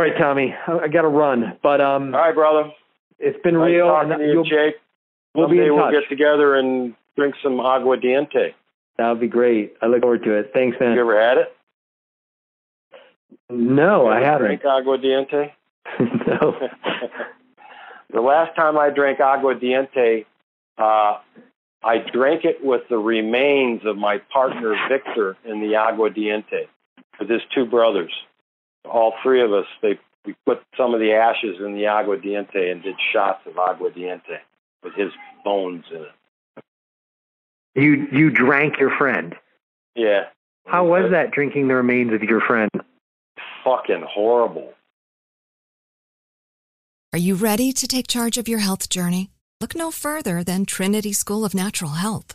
All 0.00 0.06
right, 0.06 0.16
Tommy, 0.16 0.54
I 0.66 0.88
got 0.88 1.02
to 1.02 1.08
run, 1.08 1.58
but 1.62 1.82
um. 1.82 2.14
All 2.14 2.22
right, 2.22 2.34
brother. 2.34 2.70
It's 3.18 3.38
been 3.42 3.52
nice 3.58 3.68
real. 3.68 3.88
Talking 3.88 4.16
to 4.16 4.24
you, 4.24 4.44
Jake. 4.44 4.76
We'll 5.34 5.48
Someday 5.48 5.64
be 5.64 5.66
in 5.66 5.76
we'll 5.76 5.90
get 5.90 6.08
together 6.08 6.54
and 6.54 6.94
drink 7.18 7.34
some 7.42 7.58
aguardiente. 7.58 8.54
That 8.96 9.10
would 9.10 9.20
be 9.20 9.28
great. 9.28 9.74
I 9.82 9.88
look 9.88 10.00
forward 10.00 10.22
to 10.24 10.38
it. 10.38 10.52
Thanks, 10.54 10.78
man. 10.80 10.94
You 10.94 11.02
ever 11.02 11.20
had 11.20 11.36
it? 11.36 11.54
No, 13.50 14.08
I 14.08 14.22
haven't. 14.22 14.46
Drink 14.46 14.62
aguardiente. 14.62 15.52
no. 16.00 16.56
the 18.10 18.22
last 18.22 18.56
time 18.56 18.78
I 18.78 18.88
drank 18.88 19.18
aguardiente, 19.18 20.24
uh, 20.78 21.18
I 21.84 21.98
drank 22.10 22.46
it 22.46 22.64
with 22.64 22.88
the 22.88 22.96
remains 22.96 23.82
of 23.84 23.98
my 23.98 24.16
partner 24.32 24.74
Victor 24.88 25.36
in 25.44 25.60
the 25.60 25.74
aguardiente 25.74 26.68
with 27.18 27.28
his 27.28 27.42
two 27.54 27.66
brothers. 27.66 28.12
All 28.84 29.14
three 29.22 29.42
of 29.42 29.52
us, 29.52 29.66
they 29.82 29.98
we 30.26 30.34
put 30.44 30.62
some 30.76 30.92
of 30.92 31.00
the 31.00 31.12
ashes 31.12 31.56
in 31.60 31.74
the 31.74 31.84
aguardiente 31.84 32.70
and 32.70 32.82
did 32.82 32.96
shots 33.12 33.40
of 33.46 33.54
aguardiente 33.54 34.38
with 34.82 34.94
his 34.94 35.12
bones 35.44 35.84
in 35.90 36.02
it. 36.02 36.64
You 37.74 38.06
you 38.12 38.30
drank 38.30 38.78
your 38.78 38.96
friend. 38.96 39.34
Yeah. 39.94 40.24
How 40.66 40.84
was 40.84 41.10
that 41.10 41.30
drinking 41.30 41.68
the 41.68 41.74
remains 41.74 42.12
of 42.12 42.22
your 42.22 42.40
friend? 42.40 42.70
Fucking 43.64 44.04
horrible. 44.08 44.74
Are 47.12 47.18
you 47.18 47.34
ready 47.34 47.72
to 47.72 47.88
take 47.88 48.06
charge 48.06 48.38
of 48.38 48.46
your 48.46 48.60
health 48.60 48.88
journey? 48.88 49.30
Look 49.60 49.74
no 49.74 49.90
further 49.90 50.44
than 50.44 50.64
Trinity 50.64 51.12
School 51.12 51.44
of 51.44 51.54
Natural 51.54 51.92
Health. 51.92 52.34